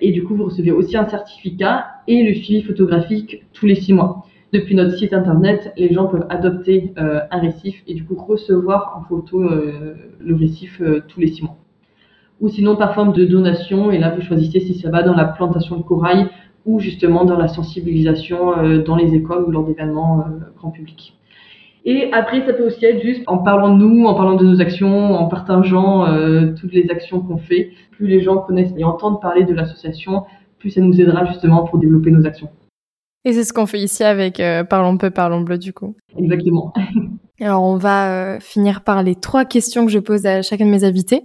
Et 0.00 0.12
du 0.12 0.24
coup, 0.24 0.34
vous 0.34 0.44
recevez 0.44 0.72
aussi 0.72 0.96
un 0.96 1.08
certificat 1.08 1.86
et 2.08 2.22
le 2.22 2.34
suivi 2.34 2.62
photographique 2.62 3.44
tous 3.52 3.66
les 3.66 3.74
six 3.74 3.92
mois. 3.92 4.26
Depuis 4.52 4.74
notre 4.74 4.96
site 4.96 5.12
internet, 5.12 5.72
les 5.76 5.92
gens 5.92 6.06
peuvent 6.06 6.26
adopter 6.28 6.92
euh, 6.98 7.20
un 7.30 7.40
récif 7.40 7.82
et 7.86 7.94
du 7.94 8.04
coup 8.04 8.14
recevoir 8.14 8.96
en 8.96 9.08
photo 9.08 9.42
euh, 9.42 9.94
le 10.20 10.34
récif 10.34 10.80
tous 11.08 11.20
les 11.20 11.28
six 11.28 11.42
mois. 11.42 11.56
Ou 12.40 12.48
sinon 12.48 12.76
par 12.76 12.94
forme 12.94 13.12
de 13.12 13.24
donation, 13.24 13.90
et 13.90 13.98
là 13.98 14.14
vous 14.14 14.20
choisissez 14.20 14.60
si 14.60 14.74
ça 14.74 14.90
va 14.90 15.02
dans 15.02 15.14
la 15.14 15.24
plantation 15.24 15.76
de 15.76 15.82
corail 15.82 16.28
ou 16.66 16.80
justement 16.80 17.24
dans 17.24 17.36
la 17.36 17.48
sensibilisation 17.48 18.58
euh, 18.58 18.82
dans 18.82 18.96
les 18.96 19.14
écoles 19.14 19.44
ou 19.44 19.50
lors 19.50 19.64
d'événements 19.64 20.20
euh, 20.20 20.52
grand 20.56 20.70
public. 20.70 21.18
Et 21.84 22.10
après, 22.12 22.44
ça 22.46 22.54
peut 22.54 22.66
aussi 22.66 22.84
être 22.86 23.02
juste 23.02 23.22
en 23.26 23.38
parlant 23.38 23.76
de 23.76 23.84
nous, 23.84 24.06
en 24.06 24.14
parlant 24.14 24.36
de 24.36 24.44
nos 24.44 24.60
actions, 24.60 25.14
en 25.14 25.28
partageant 25.28 26.06
euh, 26.06 26.54
toutes 26.58 26.72
les 26.72 26.90
actions 26.90 27.20
qu'on 27.20 27.36
fait. 27.36 27.72
Plus 27.92 28.06
les 28.06 28.22
gens 28.22 28.38
connaissent 28.38 28.72
et 28.78 28.84
entendent 28.84 29.20
parler 29.20 29.44
de 29.44 29.52
l'association, 29.52 30.24
plus 30.58 30.70
ça 30.70 30.80
nous 30.80 30.98
aidera 30.98 31.26
justement 31.26 31.64
pour 31.64 31.78
développer 31.78 32.10
nos 32.10 32.26
actions. 32.26 32.48
Et 33.26 33.32
c'est 33.32 33.44
ce 33.44 33.52
qu'on 33.52 33.66
fait 33.66 33.80
ici 33.80 34.02
avec 34.02 34.40
euh, 34.40 34.64
Parlons 34.64 34.96
peu, 34.96 35.10
Parlons 35.10 35.42
bleu 35.42 35.58
du 35.58 35.72
coup. 35.72 35.94
Exactement. 36.16 36.72
Alors 37.40 37.62
on 37.62 37.76
va 37.76 38.34
euh, 38.34 38.40
finir 38.40 38.82
par 38.82 39.02
les 39.02 39.14
trois 39.14 39.44
questions 39.44 39.84
que 39.84 39.92
je 39.92 39.98
pose 39.98 40.24
à 40.24 40.42
chacun 40.42 40.66
de 40.66 40.70
mes 40.70 40.84
invités. 40.84 41.22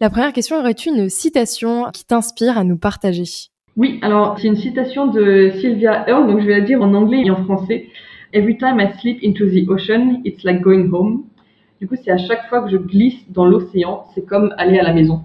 La 0.00 0.10
première 0.10 0.32
question, 0.32 0.58
aurais-tu 0.58 0.90
une 0.90 1.08
citation 1.08 1.86
qui 1.92 2.04
t'inspire 2.04 2.58
à 2.58 2.64
nous 2.64 2.76
partager? 2.76 3.24
Oui, 3.76 3.98
alors 4.02 4.38
c'est 4.38 4.48
une 4.48 4.56
citation 4.56 5.06
de 5.06 5.52
Sylvia 5.58 6.06
Earle, 6.08 6.26
donc 6.26 6.40
je 6.40 6.46
vais 6.46 6.58
la 6.58 6.64
dire 6.64 6.82
en 6.82 6.92
anglais 6.92 7.22
et 7.24 7.30
en 7.30 7.44
français. 7.44 7.86
Every 8.32 8.58
time 8.58 8.80
I 8.80 8.92
slip 9.00 9.22
into 9.22 9.48
the 9.48 9.66
ocean, 9.68 10.20
it's 10.24 10.42
like 10.44 10.60
going 10.60 10.90
home. 10.92 11.24
Du 11.80 11.86
coup, 11.86 11.94
c'est 12.02 12.10
à 12.10 12.18
chaque 12.18 12.48
fois 12.48 12.62
que 12.62 12.70
je 12.70 12.76
glisse 12.76 13.30
dans 13.30 13.44
l'océan, 13.44 14.04
c'est 14.14 14.24
comme 14.24 14.54
aller 14.58 14.78
à 14.78 14.82
la 14.82 14.92
maison. 14.92 15.22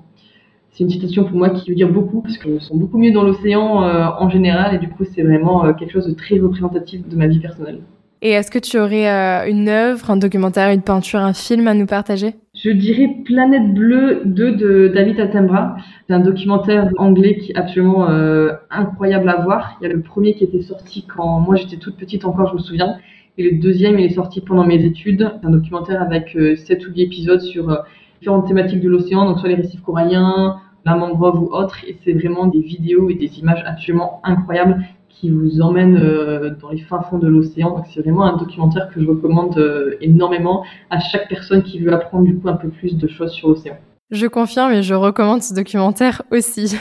C'est 0.71 0.83
une 0.83 0.89
citation 0.89 1.23
pour 1.25 1.37
moi 1.37 1.49
qui 1.49 1.69
veut 1.69 1.75
dire 1.75 1.89
beaucoup, 1.89 2.21
parce 2.21 2.37
que 2.37 2.47
je 2.47 2.53
me 2.53 2.59
sens 2.59 2.77
beaucoup 2.77 2.97
mieux 2.97 3.11
dans 3.11 3.23
l'océan 3.23 3.83
euh, 3.83 4.05
en 4.19 4.29
général, 4.29 4.75
et 4.75 4.77
du 4.77 4.89
coup, 4.89 5.03
c'est 5.03 5.23
vraiment 5.23 5.65
euh, 5.65 5.73
quelque 5.73 5.91
chose 5.91 6.07
de 6.07 6.13
très 6.13 6.39
représentatif 6.39 7.07
de 7.07 7.15
ma 7.15 7.27
vie 7.27 7.39
personnelle. 7.39 7.81
Et 8.21 8.31
est-ce 8.31 8.51
que 8.51 8.59
tu 8.59 8.77
aurais 8.77 9.09
euh, 9.09 9.49
une 9.49 9.67
œuvre, 9.67 10.11
un 10.11 10.17
documentaire, 10.17 10.69
une 10.69 10.83
peinture, 10.83 11.19
un 11.19 11.33
film 11.33 11.67
à 11.67 11.73
nous 11.73 11.87
partager? 11.87 12.35
Je 12.63 12.69
dirais 12.69 13.09
Planète 13.25 13.73
Bleue 13.73 14.21
2 14.23 14.55
de 14.55 14.91
David 14.93 15.19
Attenborough. 15.19 15.77
C'est 16.05 16.13
un 16.13 16.19
documentaire 16.19 16.91
anglais 16.97 17.37
qui 17.37 17.53
est 17.53 17.55
absolument 17.55 18.07
euh, 18.07 18.51
incroyable 18.69 19.29
à 19.29 19.37
voir. 19.37 19.79
Il 19.81 19.87
y 19.87 19.89
a 19.89 19.93
le 19.93 20.01
premier 20.01 20.35
qui 20.35 20.43
était 20.43 20.61
sorti 20.61 21.03
quand 21.07 21.39
moi 21.39 21.55
j'étais 21.55 21.77
toute 21.77 21.97
petite 21.97 22.23
encore, 22.23 22.49
je 22.49 22.53
me 22.53 22.59
souviens. 22.59 22.97
Et 23.39 23.49
le 23.49 23.57
deuxième, 23.57 23.97
il 23.97 24.05
est 24.05 24.13
sorti 24.13 24.41
pendant 24.41 24.63
mes 24.63 24.85
études. 24.85 25.31
C'est 25.41 25.47
un 25.47 25.49
documentaire 25.49 26.03
avec 26.03 26.35
euh, 26.35 26.55
7 26.55 26.87
ou 26.87 26.91
8 26.91 27.01
épisodes 27.01 27.41
sur 27.41 27.67
euh, 27.67 27.77
différentes 28.19 28.47
thématiques 28.47 28.81
de 28.81 28.89
l'océan, 28.89 29.25
donc 29.25 29.39
soit 29.39 29.49
les 29.49 29.55
récifs 29.55 29.81
coralliens, 29.81 30.57
la 30.85 30.95
mangrove 30.95 31.41
ou 31.41 31.47
autre. 31.51 31.83
Et 31.87 31.97
c'est 32.03 32.13
vraiment 32.13 32.45
des 32.45 32.61
vidéos 32.61 33.09
et 33.09 33.15
des 33.15 33.39
images 33.39 33.63
absolument 33.65 34.21
incroyables 34.23 34.85
qui 35.21 35.29
vous 35.29 35.61
emmène 35.61 35.97
euh, 35.97 36.49
dans 36.59 36.69
les 36.69 36.79
fins 36.79 37.01
fonds 37.03 37.19
de 37.19 37.27
l'océan. 37.27 37.77
Donc 37.77 37.85
c'est 37.93 38.01
vraiment 38.01 38.25
un 38.25 38.37
documentaire 38.37 38.89
que 38.89 38.99
je 38.99 39.07
recommande 39.07 39.55
euh, 39.59 39.95
énormément 40.01 40.65
à 40.89 40.99
chaque 40.99 41.29
personne 41.29 41.61
qui 41.61 41.79
veut 41.79 41.93
apprendre 41.93 42.25
du 42.25 42.37
coup 42.39 42.49
un 42.49 42.55
peu 42.55 42.69
plus 42.69 42.97
de 42.97 43.07
choses 43.07 43.31
sur 43.31 43.49
l'océan. 43.49 43.75
Je 44.09 44.25
confirme 44.25 44.73
et 44.73 44.81
je 44.81 44.95
recommande 44.95 45.43
ce 45.43 45.53
documentaire 45.53 46.23
aussi. 46.31 46.75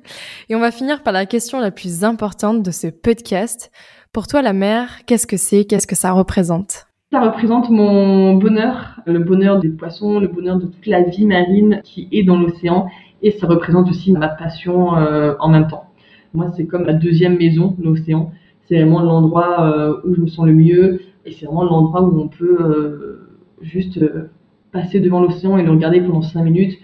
et 0.50 0.54
on 0.54 0.60
va 0.60 0.70
finir 0.70 1.02
par 1.02 1.14
la 1.14 1.24
question 1.24 1.58
la 1.58 1.70
plus 1.70 2.04
importante 2.04 2.62
de 2.62 2.70
ce 2.70 2.88
podcast. 2.88 3.72
Pour 4.12 4.26
toi, 4.26 4.42
la 4.42 4.52
mer, 4.52 5.00
qu'est-ce 5.06 5.26
que 5.26 5.38
c'est? 5.38 5.64
Qu'est-ce 5.64 5.86
que 5.86 5.96
ça 5.96 6.12
représente? 6.12 6.86
Ça 7.10 7.20
représente 7.20 7.70
mon 7.70 8.34
bonheur, 8.34 9.00
le 9.06 9.20
bonheur 9.20 9.58
des 9.58 9.70
poissons, 9.70 10.20
le 10.20 10.28
bonheur 10.28 10.58
de 10.58 10.66
toute 10.66 10.86
la 10.86 11.02
vie 11.02 11.24
marine 11.24 11.80
qui 11.82 12.08
est 12.12 12.24
dans 12.24 12.36
l'océan. 12.36 12.88
Et 13.22 13.30
ça 13.30 13.46
représente 13.46 13.88
aussi 13.88 14.12
ma 14.12 14.28
passion 14.28 14.96
euh, 14.96 15.34
en 15.40 15.48
même 15.48 15.66
temps. 15.66 15.85
Moi, 16.34 16.52
c'est 16.56 16.66
comme 16.66 16.84
la 16.84 16.92
deuxième 16.92 17.36
maison, 17.36 17.76
l'océan. 17.82 18.32
C'est 18.68 18.76
vraiment 18.76 19.00
l'endroit 19.00 19.62
euh, 19.62 20.00
où 20.04 20.14
je 20.14 20.20
me 20.20 20.26
sens 20.26 20.46
le 20.46 20.52
mieux 20.52 21.00
et 21.24 21.32
c'est 21.32 21.46
vraiment 21.46 21.64
l'endroit 21.64 22.02
où 22.02 22.20
on 22.20 22.28
peut 22.28 22.58
euh, 22.60 23.28
juste 23.62 23.98
euh, 23.98 24.30
passer 24.72 25.00
devant 25.00 25.20
l'océan 25.20 25.56
et 25.56 25.62
le 25.62 25.70
regarder 25.70 26.00
pendant 26.00 26.22
cinq 26.22 26.42
minutes. 26.42 26.76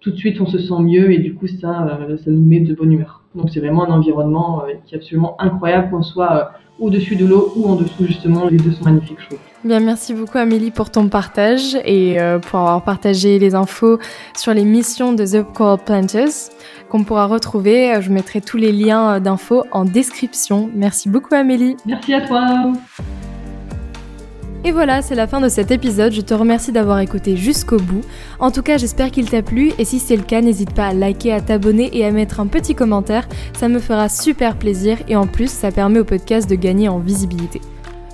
Tout 0.00 0.10
de 0.10 0.16
suite, 0.16 0.40
on 0.40 0.46
se 0.46 0.58
sent 0.58 0.80
mieux 0.80 1.12
et 1.12 1.18
du 1.18 1.34
coup, 1.34 1.46
ça, 1.46 1.98
ça 2.24 2.30
nous 2.30 2.42
met 2.42 2.60
de 2.60 2.74
bonne 2.74 2.92
humeur. 2.92 3.24
Donc, 3.34 3.50
c'est 3.50 3.60
vraiment 3.60 3.84
un 3.84 3.92
environnement 3.92 4.62
qui 4.86 4.94
est 4.94 4.98
absolument 4.98 5.40
incroyable, 5.40 5.90
qu'on 5.90 6.02
soit 6.02 6.52
au-dessus 6.78 7.16
de 7.16 7.26
l'eau 7.26 7.52
ou 7.56 7.66
en 7.66 7.74
dessous, 7.74 8.04
justement. 8.04 8.48
Les 8.48 8.58
deux 8.58 8.70
sont 8.70 8.84
magnifiques, 8.84 9.18
je. 9.28 9.36
Bien, 9.68 9.80
merci 9.80 10.14
beaucoup 10.14 10.38
Amélie 10.38 10.70
pour 10.70 10.90
ton 10.90 11.10
partage 11.10 11.76
et 11.84 12.18
euh, 12.18 12.38
pour 12.38 12.60
avoir 12.60 12.82
partagé 12.84 13.38
les 13.38 13.54
infos 13.54 13.98
sur 14.34 14.54
les 14.54 14.64
missions 14.64 15.12
de 15.12 15.26
The 15.26 15.42
Coral 15.42 15.76
Planters 15.84 16.48
qu'on 16.88 17.04
pourra 17.04 17.26
retrouver. 17.26 18.00
Je 18.00 18.10
mettrai 18.10 18.40
tous 18.40 18.56
les 18.56 18.72
liens 18.72 19.20
d'infos 19.20 19.64
en 19.70 19.84
description. 19.84 20.70
Merci 20.74 21.10
beaucoup 21.10 21.34
Amélie. 21.34 21.76
Merci 21.84 22.14
à 22.14 22.22
toi. 22.22 22.72
Et 24.64 24.72
voilà, 24.72 25.02
c'est 25.02 25.14
la 25.14 25.26
fin 25.26 25.42
de 25.42 25.50
cet 25.50 25.70
épisode. 25.70 26.14
Je 26.14 26.22
te 26.22 26.32
remercie 26.32 26.72
d'avoir 26.72 27.00
écouté 27.00 27.36
jusqu'au 27.36 27.76
bout. 27.76 28.00
En 28.38 28.50
tout 28.50 28.62
cas, 28.62 28.78
j'espère 28.78 29.10
qu'il 29.10 29.28
t'a 29.28 29.42
plu 29.42 29.72
et 29.76 29.84
si 29.84 29.98
c'est 29.98 30.16
le 30.16 30.22
cas, 30.22 30.40
n'hésite 30.40 30.72
pas 30.72 30.86
à 30.86 30.92
liker, 30.94 31.34
à 31.34 31.42
t'abonner 31.42 31.90
et 31.92 32.06
à 32.06 32.10
mettre 32.10 32.40
un 32.40 32.46
petit 32.46 32.74
commentaire. 32.74 33.28
Ça 33.52 33.68
me 33.68 33.80
fera 33.80 34.08
super 34.08 34.56
plaisir 34.56 34.96
et 35.08 35.16
en 35.16 35.26
plus, 35.26 35.50
ça 35.50 35.70
permet 35.70 35.98
au 35.98 36.04
podcast 36.04 36.48
de 36.48 36.54
gagner 36.54 36.88
en 36.88 37.00
visibilité. 37.00 37.60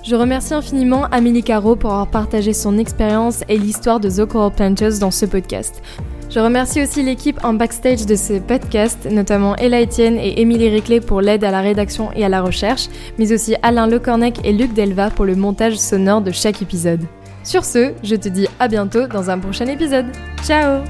Je 0.05 0.15
remercie 0.15 0.53
infiniment 0.53 1.05
Amélie 1.05 1.41
Caro 1.41 1.75
pour 1.75 1.89
avoir 1.89 2.07
partagé 2.07 2.53
son 2.53 2.77
expérience 2.77 3.43
et 3.49 3.57
l'histoire 3.57 3.99
de 3.99 4.07
The 4.07 4.25
Coral 4.25 4.51
Planters 4.51 4.99
dans 4.99 5.09
ce 5.09 5.25
podcast. 5.25 5.81
Je 6.29 6.39
remercie 6.39 6.83
aussi 6.83 7.01
l'équipe 7.01 7.43
en 7.43 7.55
backstage 7.55 8.05
de 8.05 8.15
ce 8.15 8.37
podcast, 8.37 9.07
notamment 9.09 9.55
Ella 9.55 9.81
Etienne 9.81 10.19
et 10.19 10.39
Émilie 10.41 10.69
Riclet 10.69 10.99
pour 10.99 11.21
l'aide 11.21 11.43
à 11.43 11.49
la 11.49 11.61
rédaction 11.61 12.11
et 12.13 12.23
à 12.23 12.29
la 12.29 12.43
recherche, 12.43 12.87
mais 13.17 13.33
aussi 13.33 13.55
Alain 13.63 13.87
Le 13.87 13.93
Lecornec 13.93 14.37
et 14.43 14.53
Luc 14.53 14.73
Delva 14.73 15.09
pour 15.09 15.25
le 15.25 15.35
montage 15.35 15.77
sonore 15.77 16.21
de 16.21 16.31
chaque 16.31 16.61
épisode. 16.61 17.01
Sur 17.43 17.65
ce, 17.65 17.93
je 18.03 18.15
te 18.15 18.29
dis 18.29 18.47
à 18.59 18.67
bientôt 18.67 19.07
dans 19.07 19.31
un 19.31 19.39
prochain 19.39 19.65
épisode. 19.65 20.05
Ciao 20.43 20.83